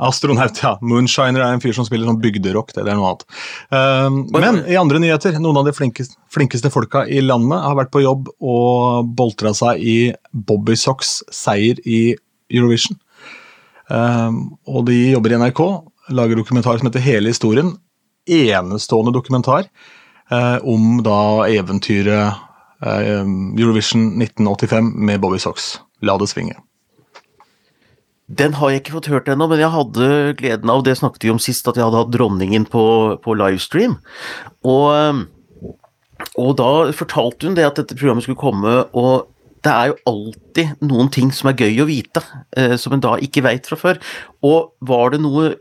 Astronaut, 0.00 0.56
ja. 0.62 0.76
Moonshiner 0.80 1.42
er 1.44 1.54
en 1.54 1.62
fyr 1.62 1.74
som 1.76 1.84
spiller 1.84 2.08
sånn 2.08 2.20
bygderock. 2.22 2.72
Det, 2.72 2.86
er 2.86 2.96
noe 2.96 3.12
annet. 3.12 3.26
Um, 3.68 4.22
men 4.32 4.62
i 4.70 4.78
andre 4.80 5.00
nyheter, 5.02 5.36
noen 5.42 5.60
av 5.60 5.68
de 5.68 5.74
flinkeste, 5.76 6.16
flinkeste, 6.32 6.72
folka 6.72 7.04
i 7.04 7.20
landet 7.24 7.60
har 7.66 7.76
vært 7.78 7.92
på 7.92 8.04
jobb 8.04 8.30
og 8.40 9.10
boltra 9.18 9.52
seg 9.56 9.82
i 9.84 9.98
Bobby 10.32 10.78
Socks 10.80 11.18
seier 11.34 11.82
i 11.84 12.14
Eurovision. 12.50 12.96
Um, 13.90 14.42
og 14.70 14.86
de 14.88 14.98
jobber 15.10 15.34
i 15.34 15.40
NRK, 15.42 15.62
lager 16.16 16.40
dokumentar 16.40 16.80
som 16.80 16.88
heter 16.88 17.04
Hele 17.04 17.34
historien. 17.34 17.74
Enestående 18.30 19.12
dokumentar 19.14 19.66
uh, 20.32 20.58
om 20.64 21.02
da 21.04 21.48
eventyret 21.50 22.40
uh, 22.86 23.22
Eurovision 23.58 24.14
1985 24.22 24.94
med 24.96 25.20
Bobby 25.20 25.42
Socks. 25.42 25.74
La 26.00 26.16
det 26.20 26.30
svinge. 26.30 26.56
Den 28.30 28.54
har 28.60 28.70
jeg 28.70 28.84
ikke 28.84 28.94
fått 28.98 29.10
hørt 29.10 29.28
ennå, 29.32 29.48
men 29.50 29.58
jeg 29.62 29.72
hadde 29.74 30.06
gleden 30.38 30.70
av, 30.70 30.84
det 30.86 30.94
snakket 31.00 31.26
vi 31.26 31.32
om 31.32 31.40
sist, 31.42 31.66
at 31.66 31.78
jeg 31.78 31.86
hadde 31.86 32.04
hatt 32.04 32.12
dronningen 32.14 32.66
på, 32.70 32.84
på 33.24 33.34
livestream. 33.34 33.96
Og, 34.62 35.24
og, 36.36 36.50
da 36.60 36.70
fortalte 36.94 37.48
hun 37.48 37.58
det 37.58 37.66
at 37.66 37.80
dette 37.80 37.98
programmet 37.98 38.26
skulle 38.26 38.38
komme, 38.38 38.76
og 38.94 39.26
det 39.66 39.72
er 39.72 39.90
jo 39.90 39.98
alltid 40.08 40.86
noen 40.86 41.10
ting 41.12 41.34
som 41.34 41.50
er 41.50 41.58
gøy 41.58 41.82
å 41.82 41.88
vite, 41.90 42.22
eh, 42.56 42.76
som 42.80 42.94
en 42.96 43.02
da 43.02 43.16
ikke 43.20 43.42
veit 43.44 43.66
fra 43.68 43.76
før. 43.80 44.00
Og 44.46 44.72
var 44.80 45.14
det 45.14 45.24
noe 45.24 45.56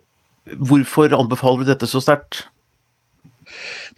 Hvorfor 0.50 1.14
anbefaler 1.14 1.62
du 1.62 1.68
dette 1.68 1.86
så 1.86 2.00
sterkt? 2.02 2.40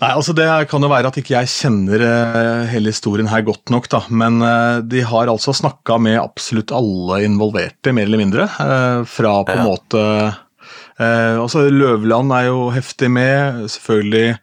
Nei, 0.01 0.11
altså 0.15 0.33
Det 0.33 0.47
kan 0.71 0.81
jo 0.81 0.89
være 0.89 1.11
at 1.11 1.17
ikke 1.21 1.35
jeg 1.35 1.49
kjenner 1.51 2.01
uh, 2.01 2.69
hele 2.71 2.93
historien 2.93 3.29
her 3.29 3.43
godt 3.45 3.69
nok, 3.73 3.89
da. 3.91 4.01
Men 4.09 4.39
uh, 4.41 4.79
de 4.81 5.03
har 5.05 5.29
altså 5.29 5.53
snakka 5.53 5.99
med 6.01 6.17
absolutt 6.21 6.73
alle 6.73 7.21
involverte, 7.27 7.93
mer 7.93 8.09
eller 8.09 8.23
mindre. 8.23 8.47
Uh, 8.57 9.03
fra 9.05 9.35
på 9.45 9.53
en 9.57 9.63
ja. 9.63 9.67
måte 9.67 10.07
altså 11.01 11.63
Løvland 11.73 12.29
er 12.35 12.43
jo 12.51 12.67
heftig 12.69 13.07
med. 13.09 13.63
Selvfølgelig 13.73 14.35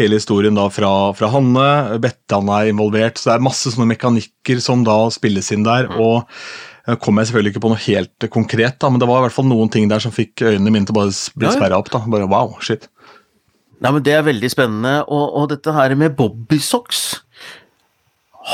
hele 0.00 0.16
historien 0.16 0.56
da 0.56 0.62
fra, 0.72 0.92
fra 1.12 1.28
Hanne. 1.28 1.98
Bettan 2.00 2.48
er 2.56 2.70
involvert. 2.70 3.20
Så 3.20 3.28
det 3.28 3.34
er 3.34 3.44
masse 3.44 3.68
sånne 3.74 3.90
mekanikker 3.90 4.62
som 4.64 4.86
da 4.86 4.94
spilles 5.12 5.52
inn 5.52 5.66
der. 5.66 5.90
Mm. 5.90 5.98
og 6.00 6.96
kom 7.02 7.18
jeg 7.18 7.28
selvfølgelig 7.28 7.52
ikke 7.52 7.64
på 7.66 7.72
noe 7.72 7.82
helt 7.82 8.26
konkret, 8.32 8.78
da, 8.80 8.88
men 8.88 9.02
det 9.02 9.08
var 9.10 9.18
i 9.18 9.26
hvert 9.26 9.34
fall 9.34 9.48
noen 9.50 9.68
ting 9.74 9.90
der 9.90 10.00
som 10.00 10.14
fikk 10.14 10.44
øynene 10.46 10.70
mine 10.70 10.86
til 10.86 10.94
å 10.94 11.00
bare 11.00 11.14
bli 11.36 11.50
sperra 11.52 11.82
opp. 11.82 11.90
da, 11.92 12.00
bare 12.06 12.30
wow, 12.30 12.54
shit. 12.64 12.86
Nei, 13.82 13.92
men 13.92 14.02
Det 14.04 14.14
er 14.16 14.26
veldig 14.26 14.50
spennende. 14.52 14.98
Og, 15.04 15.24
og 15.40 15.50
dette 15.52 15.74
her 15.76 15.94
med 15.98 16.16
bobbysocks 16.18 17.22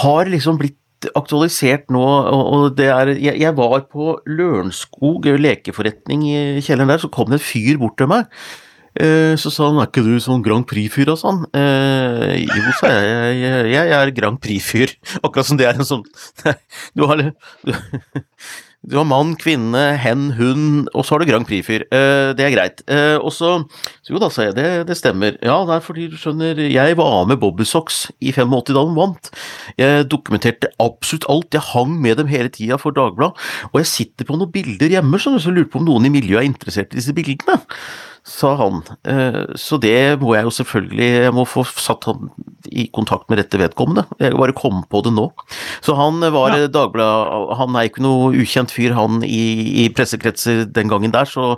har 0.02 0.30
liksom 0.32 0.58
blitt 0.60 0.78
aktualisert 1.18 1.88
nå, 1.90 2.02
og 2.02 2.76
det 2.78 2.86
er 2.86 3.10
Jeg, 3.16 3.34
jeg 3.42 3.56
var 3.58 3.80
på 3.90 4.12
Lørenskog 4.26 5.26
lekeforretning 5.26 6.22
i 6.30 6.60
kjelleren 6.62 6.92
der, 6.94 7.02
så 7.02 7.10
kom 7.10 7.30
det 7.30 7.40
en 7.40 7.44
fyr 7.44 7.80
bort 7.80 7.98
til 7.98 8.10
meg. 8.12 8.30
Eh, 8.92 9.32
så 9.40 9.48
sa 9.48 9.70
han 9.70 9.80
er 9.80 9.88
ikke 9.88 10.04
du 10.04 10.18
sånn 10.20 10.42
Grand 10.44 10.66
Prix-fyr 10.68 11.08
og 11.14 11.18
sånn? 11.20 11.46
Eh, 11.56 12.42
jo, 12.44 12.74
sa 12.76 12.90
jeg, 12.92 13.38
jeg, 13.40 13.70
jeg 13.72 13.94
er 13.96 14.12
Grand 14.16 14.40
Prix-fyr. 14.42 14.92
Akkurat 15.24 15.48
som 15.48 15.60
det 15.60 15.70
er 15.70 15.80
en 15.80 15.88
sånn 15.88 16.04
Du 16.96 17.06
har 17.08 17.24
du, 18.82 18.96
har 18.98 19.06
mann, 19.06 19.36
kvinne, 19.38 19.82
hen, 20.02 20.32
hund, 20.34 20.88
og 20.90 21.04
så 21.06 21.14
har 21.14 21.22
du 21.22 21.28
Grand 21.30 21.46
Prix-fyr. 21.46 21.84
Uh, 21.92 22.34
det 22.34 22.46
er 22.46 22.54
greit. 22.54 22.82
Uh, 22.90 23.18
og 23.22 23.30
så 23.34 23.52
Jo 24.08 24.18
da, 24.18 24.28
sa 24.32 24.48
jeg, 24.48 24.56
det, 24.58 24.66
det, 24.88 24.96
stemmer. 24.98 25.38
Ja, 25.38 25.60
det 25.68 25.76
er 25.76 25.84
fordi 25.84 26.08
du 26.10 26.18
skjønner, 26.18 26.58
jeg 26.66 26.98
var 26.98 27.28
med 27.30 27.38
Bobbysocks 27.42 28.04
i 28.20 28.34
85 28.34 28.72
da 28.74 28.82
de 28.82 28.96
vant. 28.98 29.32
Jeg 29.78 30.08
dokumenterte 30.10 30.72
absolutt 30.82 31.28
alt, 31.30 31.54
jeg 31.54 31.68
hang 31.72 31.94
med 32.02 32.18
dem 32.18 32.30
hele 32.32 32.50
tida 32.52 32.78
for 32.80 32.94
Dagbladet. 32.96 33.38
Og 33.70 33.80
jeg 33.80 33.92
sitter 33.92 34.28
på 34.28 34.36
noen 34.36 34.52
bilder 34.52 34.98
hjemme, 34.98 35.20
så 35.22 35.36
jeg 35.38 35.54
lurer 35.54 35.70
på 35.70 35.80
om 35.80 35.86
noen 35.86 36.10
i 36.10 36.14
miljøet 36.18 36.42
er 36.42 36.50
interessert 36.50 36.92
i 36.92 37.00
disse 37.00 37.14
bildene 37.16 37.60
sa 38.26 38.52
han. 38.60 38.82
Eh, 39.08 39.54
så 39.58 39.78
det 39.82 40.20
må 40.22 40.36
jeg 40.36 40.46
jo 40.46 40.52
selvfølgelig 40.54 41.08
Jeg 41.24 41.34
må 41.34 41.44
få 41.48 41.64
satt 41.66 42.06
han 42.06 42.28
i 42.70 42.86
kontakt 42.94 43.30
med 43.30 43.40
rette 43.40 43.58
vedkommende. 43.58 44.06
Jeg 44.22 44.38
bare 44.38 44.54
kom 44.56 44.84
på 44.90 45.02
det 45.02 45.14
nå. 45.16 45.28
Så 45.82 45.96
han 45.98 46.22
var 46.34 46.54
ja. 46.54 46.68
Dagbladet 46.70 47.56
Han 47.58 47.74
er 47.74 47.88
ikke 47.88 48.04
noe 48.04 48.30
ukjent 48.38 48.70
fyr, 48.74 48.94
han 48.94 49.24
i, 49.26 49.42
i 49.84 49.88
pressekretser 49.94 50.64
den 50.70 50.92
gangen 50.92 51.14
der, 51.14 51.26
så 51.28 51.56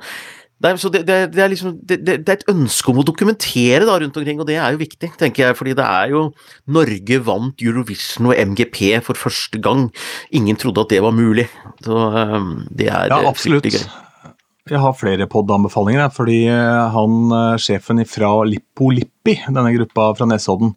Nei, 0.64 0.70
så 0.80 0.88
det, 0.88 1.02
det, 1.04 1.16
det, 1.34 1.42
er 1.42 1.50
liksom, 1.52 1.74
det, 1.84 1.98
det, 2.06 2.22
er 2.24 2.38
et 2.38 2.46
ønske 2.48 2.88
om 2.88 3.00
å 3.02 3.04
dokumentere 3.04 3.84
da 3.84 3.98
rundt 4.00 4.16
omkring, 4.16 4.38
og 4.40 4.46
det 4.48 4.54
er 4.56 4.72
jo 4.72 4.80
viktig, 4.80 5.10
tenker 5.20 5.48
jeg. 5.48 5.56
Fordi 5.58 5.74
det 5.76 5.84
er 5.84 6.14
jo 6.14 6.22
Norge 6.72 7.18
vant 7.26 7.64
Eurovision 7.64 8.30
og 8.30 8.38
MGP 8.38 8.78
for 9.04 9.18
første 9.18 9.60
gang. 9.60 9.90
Ingen 10.32 10.56
trodde 10.60 10.86
at 10.86 10.94
det 10.94 11.02
var 11.04 11.12
mulig. 11.12 11.50
Så 11.84 11.98
um, 11.98 12.54
det 12.72 12.88
er 12.88 13.12
ja, 13.12 13.20
absolutt. 13.28 13.68
gøy. 13.68 13.84
Jeg 14.70 14.80
har 14.80 14.94
flere 14.96 15.26
pod-anbefalinger, 15.28 16.06
fordi 16.14 16.46
eh, 16.48 16.84
han 16.94 17.32
eh, 17.36 17.56
sjefen 17.60 18.00
fra 18.08 18.30
Lippo 18.48 18.88
Lippi, 18.96 19.36
denne 19.44 19.72
gruppa 19.74 20.14
fra 20.16 20.28
Nesodden, 20.30 20.72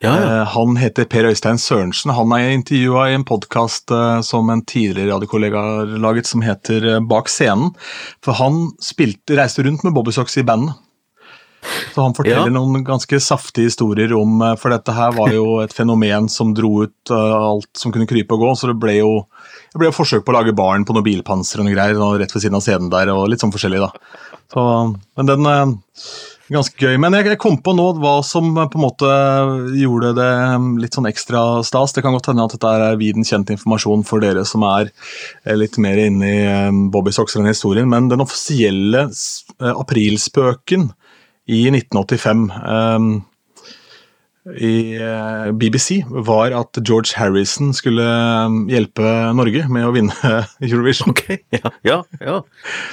ja, 0.00 0.12
ja. 0.14 0.22
Eh, 0.22 0.44
han 0.54 0.78
heter 0.78 1.04
Per 1.10 1.26
Øystein 1.28 1.58
Sørensen. 1.60 2.14
Han 2.16 2.32
er 2.32 2.54
intervjua 2.54 3.08
i 3.10 3.16
en 3.18 3.26
podkast 3.28 3.90
som 4.24 4.48
en 4.48 4.62
tidligere 4.62 5.10
radiokollega 5.10 5.64
har 5.64 5.92
laget, 6.00 6.30
som 6.30 6.44
heter 6.46 6.86
Bak 7.10 7.28
scenen. 7.28 7.74
For 8.24 8.38
han 8.38 8.68
spilte, 8.80 9.34
reiste 9.36 9.66
rundt 9.66 9.82
med 9.84 9.96
Bobbysocks 9.98 10.38
i 10.38 10.46
bandet. 10.46 10.78
Så 11.92 12.06
han 12.06 12.14
forteller 12.14 12.48
ja. 12.48 12.54
noen 12.54 12.86
ganske 12.86 13.18
saftige 13.20 13.66
historier 13.66 14.14
om 14.14 14.38
For 14.62 14.70
dette 14.70 14.94
her 14.94 15.10
var 15.16 15.32
jo 15.34 15.58
et 15.64 15.74
fenomen 15.74 16.30
som 16.30 16.54
dro 16.54 16.86
ut 16.86 17.10
alt 17.10 17.68
som 17.76 17.92
kunne 17.92 18.06
krype 18.08 18.38
og 18.38 18.46
gå, 18.46 18.54
så 18.54 18.70
det 18.70 18.78
ble 18.78 19.00
jo 19.00 19.12
det 19.78 19.86
ble 19.86 19.94
forsøk 19.94 20.24
på 20.26 20.34
å 20.34 20.40
lage 20.40 20.56
barn 20.56 20.86
på 20.86 20.96
noe 20.96 21.06
bilpanser 21.06 21.60
og 21.60 21.68
noe 21.68 21.76
greier 21.76 22.00
og 22.02 22.18
rett 22.18 22.34
ved 22.34 22.42
siden 22.42 22.58
av 22.58 22.64
scenen 22.64 22.90
der, 22.90 23.12
og 23.14 23.28
litt 23.30 23.44
sånn 23.44 23.54
forskjellig, 23.54 23.84
da. 23.84 23.92
Så, 24.50 24.64
men 25.18 25.28
den 25.28 25.46
er 25.46 25.60
eh, 25.62 26.02
ganske 26.56 26.80
gøy. 26.80 26.96
Men 26.98 27.14
jeg, 27.14 27.28
jeg, 27.30 27.40
kom 27.42 27.58
på 27.62 27.74
nå 27.76 27.86
hva 28.02 28.16
som 28.26 28.50
eh, 28.56 28.68
på 28.72 28.80
en 28.80 28.84
måte 28.86 29.12
gjorde 29.78 30.14
det 30.18 30.28
eh, 30.32 30.68
litt 30.82 30.98
sånn 30.98 31.08
ekstra 31.10 31.44
stas. 31.66 31.94
Det 31.94 32.02
kan 32.02 32.16
godt 32.16 32.32
hende 32.32 32.48
at 32.48 32.56
dette 32.56 32.74
er 32.74 32.98
viden 33.00 33.28
kjent 33.28 33.52
informasjon 33.54 34.02
for 34.08 34.24
dere 34.24 34.42
som 34.48 34.66
er 34.66 34.90
litt 35.54 35.78
mer 35.78 36.00
inne 36.08 36.32
i 36.32 36.42
Bobby 36.90 37.14
Socks 37.14 37.38
og 37.38 37.46
historien, 37.46 37.88
men 37.92 38.10
den 38.10 38.24
offisielle 38.24 39.06
aprilspøken 39.58 40.90
i 41.48 41.62
1985 41.70 42.48
i 44.56 44.96
eh, 44.96 45.48
BBC 45.52 46.02
var 46.08 46.54
at 46.56 46.78
George 46.80 47.16
Harrison 47.18 47.72
skulle 47.76 48.04
eh, 48.04 48.56
hjelpe 48.72 49.12
Norge 49.36 49.66
med 49.72 49.86
å 49.88 49.92
vinne 49.94 50.34
Eurovision. 50.64 51.12
Okay, 51.12 51.42
ja, 51.54 51.72
ja, 51.86 51.98
ja. 52.22 52.38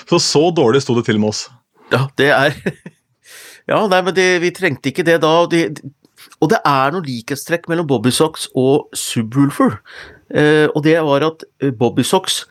Så 0.10 0.20
så 0.24 0.50
dårlig 0.56 0.84
sto 0.84 0.98
det 0.98 1.06
til 1.08 1.22
med 1.22 1.32
oss. 1.34 1.46
Ja, 1.94 2.08
det 2.20 2.32
er 2.34 2.58
Ja, 3.70 3.80
nei, 3.90 4.02
men 4.06 4.14
det, 4.14 4.28
vi 4.44 4.52
trengte 4.54 4.92
ikke 4.92 5.06
det 5.08 5.18
da. 5.24 5.32
Og 5.42 5.50
det, 5.50 5.82
og 6.38 6.52
det 6.52 6.60
er 6.70 6.94
noe 6.94 7.06
likhetstrekk 7.06 7.66
mellom 7.72 7.88
Bobby 7.90 8.12
Socks 8.14 8.46
og 8.54 8.92
Subwoolfer. 8.94 9.80
Eh, 10.30 10.68
og 10.70 10.84
det 10.86 11.00
var 11.06 11.26
at 11.26 11.48
eh, 11.64 11.74
Bobby 11.74 12.06
Socks 12.06 12.44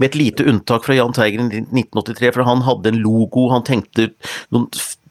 med 0.00 0.10
et 0.10 0.18
lite 0.18 0.44
unntak 0.48 0.84
fra 0.84 0.96
Jahn 0.96 1.14
Teigen 1.16 1.50
i 1.52 1.62
1983, 1.62 2.32
for 2.34 2.48
han 2.48 2.64
hadde 2.66 2.92
en 2.92 3.00
logo, 3.04 3.48
han 3.52 3.64
tenkte 3.66 4.10
noen 4.52 4.68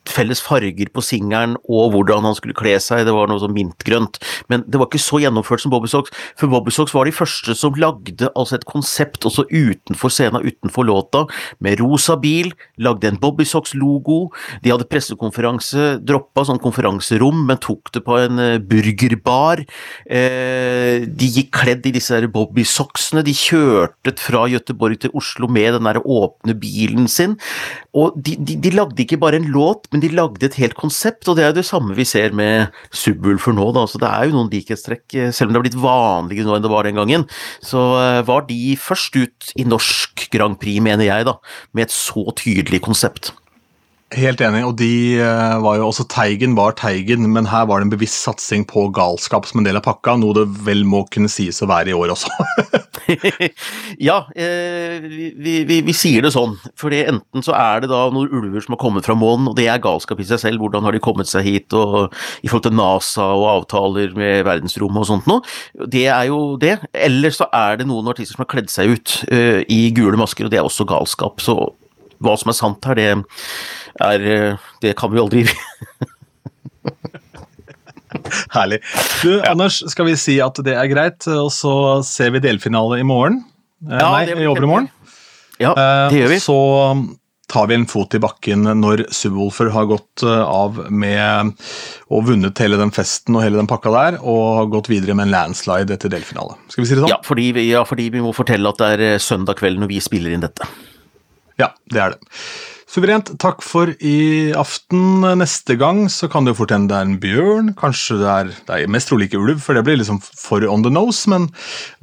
felles 0.09 0.41
farger 0.41 0.89
på 0.93 1.03
singelen 1.05 1.57
og 1.69 1.93
hvordan 1.93 2.25
han 2.25 2.35
skulle 2.37 2.57
kle 2.57 2.73
seg, 2.81 3.05
det 3.05 3.13
var 3.15 3.29
noe 3.29 3.41
sånn 3.41 3.53
mintgrønt. 3.55 4.19
Men 4.51 4.65
det 4.67 4.79
var 4.79 4.89
ikke 4.89 5.01
så 5.01 5.21
gjennomført 5.21 5.63
som 5.63 5.73
Bobby 5.73 5.89
Socks, 5.91 6.13
for 6.39 6.51
Bobby 6.51 6.73
Socks 6.73 6.95
var 6.95 7.07
de 7.07 7.15
første 7.15 7.55
som 7.57 7.77
lagde 7.79 8.29
altså 8.35 8.57
et 8.57 8.67
konsept 8.69 9.25
også 9.27 9.45
utenfor 9.51 10.13
scenen, 10.13 10.45
utenfor 10.45 10.87
låta, 10.87 11.25
med 11.63 11.79
rosa 11.81 12.17
bil, 12.21 12.51
lagde 12.81 13.11
en 13.11 13.19
Bobby 13.21 13.45
Socks-logo, 13.47 14.31
de 14.63 14.73
hadde 14.73 14.89
pressekonferanse, 14.89 16.01
droppa 16.07 16.45
sånn 16.47 16.61
konferanserom, 16.61 17.45
men 17.49 17.61
tok 17.61 17.93
det 17.95 18.03
på 18.05 18.17
en 18.21 18.41
uh, 18.41 18.57
burgerbar. 18.71 19.63
Eh, 20.05 21.05
de 21.07 21.29
gikk 21.37 21.51
kledd 21.61 21.87
i 21.87 21.93
disse 21.95 22.17
Bobby 22.31 22.65
Socksene, 22.67 23.23
de 23.25 23.35
kjørte 23.35 24.15
fra 24.21 24.45
Gøteborg 24.51 25.01
til 25.03 25.13
Oslo 25.17 25.49
med 25.51 25.75
den 25.77 25.87
der 25.89 26.01
åpne 26.01 26.55
bilen 26.57 27.09
sin. 27.11 27.37
Og 27.91 28.15
de, 28.15 28.37
de, 28.39 28.55
de, 28.63 28.71
lagde 28.71 29.03
ikke 29.03 29.19
bare 29.19 29.35
en 29.41 29.49
låt, 29.51 29.89
men 29.91 30.03
de 30.03 30.11
lagde 30.15 30.45
et 30.47 30.55
helt 30.61 30.77
konsept, 30.79 31.27
og 31.27 31.35
det 31.35 31.43
er 31.43 31.51
jo 31.51 31.57
det 31.59 31.67
samme 31.67 31.95
vi 31.97 32.05
ser 32.07 32.31
med 32.37 32.71
Subwoolfer 32.95 33.55
nå, 33.57 33.67
da. 33.75 33.83
Så 33.89 33.99
det 33.99 34.07
er 34.07 34.29
jo 34.29 34.37
noen 34.37 34.51
likhetstrekk, 34.53 35.03
eh, 35.19 35.33
selv 35.35 35.49
om 35.49 35.53
det 35.53 35.59
har 35.59 35.67
blitt 35.67 35.81
vanligere 35.83 36.47
nå 36.47 36.55
enn 36.55 36.63
det 36.63 36.71
var 36.71 36.87
den 36.87 37.01
gangen. 37.01 37.27
Så 37.67 37.83
uh, 37.99 38.21
var 38.27 38.47
de 38.47 38.77
først 38.79 39.19
ut 39.19 39.51
i 39.59 39.67
norsk 39.67 40.29
Grand 40.31 40.55
Prix, 40.61 40.79
mener 40.83 41.09
jeg, 41.09 41.27
da, 41.27 41.35
med 41.75 41.89
et 41.89 41.95
så 41.95 42.23
tydelig 42.39 42.79
konsept. 42.87 43.33
Helt 44.11 44.41
enig, 44.43 44.65
og 44.67 44.73
de 44.75 45.15
eh, 45.23 45.53
var 45.63 45.77
jo 45.79 45.85
også 45.87 46.03
Teigen 46.11 46.51
var 46.57 46.73
Teigen, 46.75 47.29
men 47.31 47.45
her 47.47 47.63
var 47.69 47.79
det 47.79 47.85
en 47.85 47.93
bevisst 47.93 48.25
satsing 48.25 48.65
på 48.67 48.89
galskap 48.91 49.45
som 49.47 49.61
en 49.61 49.67
del 49.67 49.79
av 49.79 49.85
pakka, 49.85 50.17
noe 50.19 50.35
det 50.35 50.43
vel 50.65 50.83
må 50.83 51.05
kunne 51.13 51.31
sies 51.31 51.61
å 51.63 51.69
være 51.71 51.93
i 51.93 51.95
år 51.95 52.11
også. 52.11 52.27
ja, 54.09 54.17
eh, 54.35 54.99
vi, 55.05 55.55
vi, 55.63 55.79
vi, 55.87 55.95
sier 55.95 56.27
det 56.27 56.33
sånn, 56.35 56.57
for 56.75 56.91
enten 56.91 57.45
så 57.45 57.55
er 57.55 57.85
det 57.85 57.91
da 57.93 58.03
noen 58.11 58.35
ulver 58.35 58.65
som 58.65 58.75
har 58.75 58.81
kommet 58.83 59.07
fra 59.07 59.15
månen, 59.15 59.47
og 59.47 59.55
det 59.55 59.69
er 59.71 59.79
galskap 59.79 60.19
i 60.19 60.27
seg 60.27 60.43
selv, 60.43 60.59
hvordan 60.59 60.89
har 60.89 60.97
de 60.97 61.03
kommet 61.07 61.31
seg 61.31 61.47
hit, 61.47 61.71
og 61.71 62.11
i 62.43 62.51
forhold 62.51 62.67
til 62.67 62.75
NASA 62.81 63.31
og 63.31 63.47
avtaler 63.55 64.11
med 64.17 64.43
verdensrommet 64.49 65.05
og 65.05 65.11
sånt 65.13 65.31
noe, 65.31 65.87
det 65.87 66.09
er 66.11 66.27
jo 66.33 66.57
det. 66.59 66.81
Eller 66.91 67.31
så 67.31 67.47
er 67.55 67.79
det 67.79 67.87
noen 67.87 68.11
artister 68.11 68.35
som 68.35 68.43
har 68.43 68.51
kledd 68.57 68.75
seg 68.75 68.91
ut 68.91 69.21
eh, 69.31 69.63
i 69.71 69.85
gule 69.95 70.19
masker, 70.19 70.49
og 70.49 70.51
det 70.51 70.59
er 70.59 70.67
også 70.67 70.89
galskap. 70.91 71.39
Så 71.39 71.61
hva 72.21 72.37
som 72.39 72.51
er 72.53 72.57
sant 72.57 72.89
her, 72.89 72.95
det 72.97 73.09
er 74.01 74.57
Det 74.81 74.95
kan 74.97 75.11
vi 75.11 75.19
jo 75.19 75.25
aldri 75.27 75.45
Herlig. 78.51 78.81
Du, 79.21 79.37
ja. 79.37 79.51
Anders, 79.51 79.79
skal 79.91 80.07
vi 80.09 80.17
si 80.19 80.35
at 80.43 80.59
det 80.65 80.75
er 80.75 80.89
greit, 80.91 81.23
og 81.31 81.51
så 81.55 81.73
ser 82.05 82.33
vi 82.35 82.43
delfinale 82.43 82.99
i 82.99 83.07
morgen? 83.07 83.41
Eh, 83.87 83.97
ja, 83.97 84.11
Nei, 84.11 84.25
i 84.35 84.49
overmorgen. 84.49 84.89
Ja, 85.61 85.73
det 86.11 86.19
gjør 86.19 86.33
vi. 86.33 86.39
Eh, 86.39 86.43
så 86.43 86.57
tar 87.51 87.67
vi 87.67 87.75
en 87.75 87.87
fot 87.89 88.15
i 88.15 88.21
bakken 88.23 88.63
når 88.79 89.05
Subwoolfer 89.11 89.71
har 89.75 89.89
gått 89.89 90.23
eh, 90.23 90.43
av 90.43 90.77
med 90.91 91.51
og 92.11 92.29
vunnet 92.29 92.61
hele 92.63 92.79
den 92.79 92.93
festen 92.95 93.35
og 93.35 93.43
hele 93.45 93.59
den 93.59 93.69
pakka 93.71 93.91
der, 93.95 94.19
og 94.21 94.71
gått 94.75 94.91
videre 94.91 95.15
med 95.17 95.29
en 95.29 95.35
landslide 95.35 95.97
etter 95.97 96.11
delfinale. 96.11 96.57
Skal 96.71 96.83
vi 96.85 96.91
si 96.91 96.97
det 96.97 97.03
sånn? 97.05 97.13
Ja, 97.13 97.19
fordi 97.25 97.49
vi, 97.57 97.67
ja, 97.71 97.83
fordi 97.87 98.09
vi 98.13 98.23
må 98.23 98.35
fortelle 98.35 98.71
at 98.71 98.79
det 98.81 98.91
er 98.95 99.23
søndag 99.23 99.59
kveld 99.61 99.81
når 99.83 99.91
vi 99.91 100.03
spiller 100.03 100.35
inn 100.35 100.45
dette. 100.45 100.67
Ja, 101.59 101.73
det 101.91 102.03
er 102.03 102.15
det. 102.15 102.35
Suverent. 102.91 103.29
Takk 103.39 103.61
for 103.63 103.87
i 104.03 104.51
aften. 104.57 105.23
Neste 105.39 105.77
gang 105.79 106.03
så 106.11 106.27
kan 106.31 106.43
det 106.43 106.51
jo 106.51 106.59
fort 106.59 106.73
hende 106.75 106.91
det 106.91 106.97
er 106.97 107.07
en 107.07 107.19
bjørn. 107.23 107.69
Kanskje 107.79 108.17
det 108.19 108.31
er, 108.31 108.49
det 108.67 108.79
er 108.81 108.91
mest 108.91 109.07
trolig 109.07 109.29
ikke 109.29 109.39
ulv, 109.39 109.61
for 109.63 109.77
det 109.77 109.85
blir 109.87 109.99
liksom 110.01 110.19
for 110.19 110.65
on 110.67 110.83
the 110.83 110.91
nose. 110.91 111.23
Men 111.31 111.47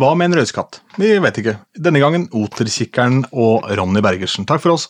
hva 0.00 0.14
med 0.16 0.30
en 0.30 0.40
røyskatt? 0.40 0.80
Vi 0.96 1.12
vet 1.20 1.42
ikke. 1.42 1.58
Denne 1.76 2.00
gangen 2.00 2.24
Oterkikkeren 2.32 3.26
og 3.32 3.68
Ronny 3.68 4.00
Bergersen. 4.04 4.48
Takk 4.48 4.64
for 4.64 4.78
oss. 4.78 4.88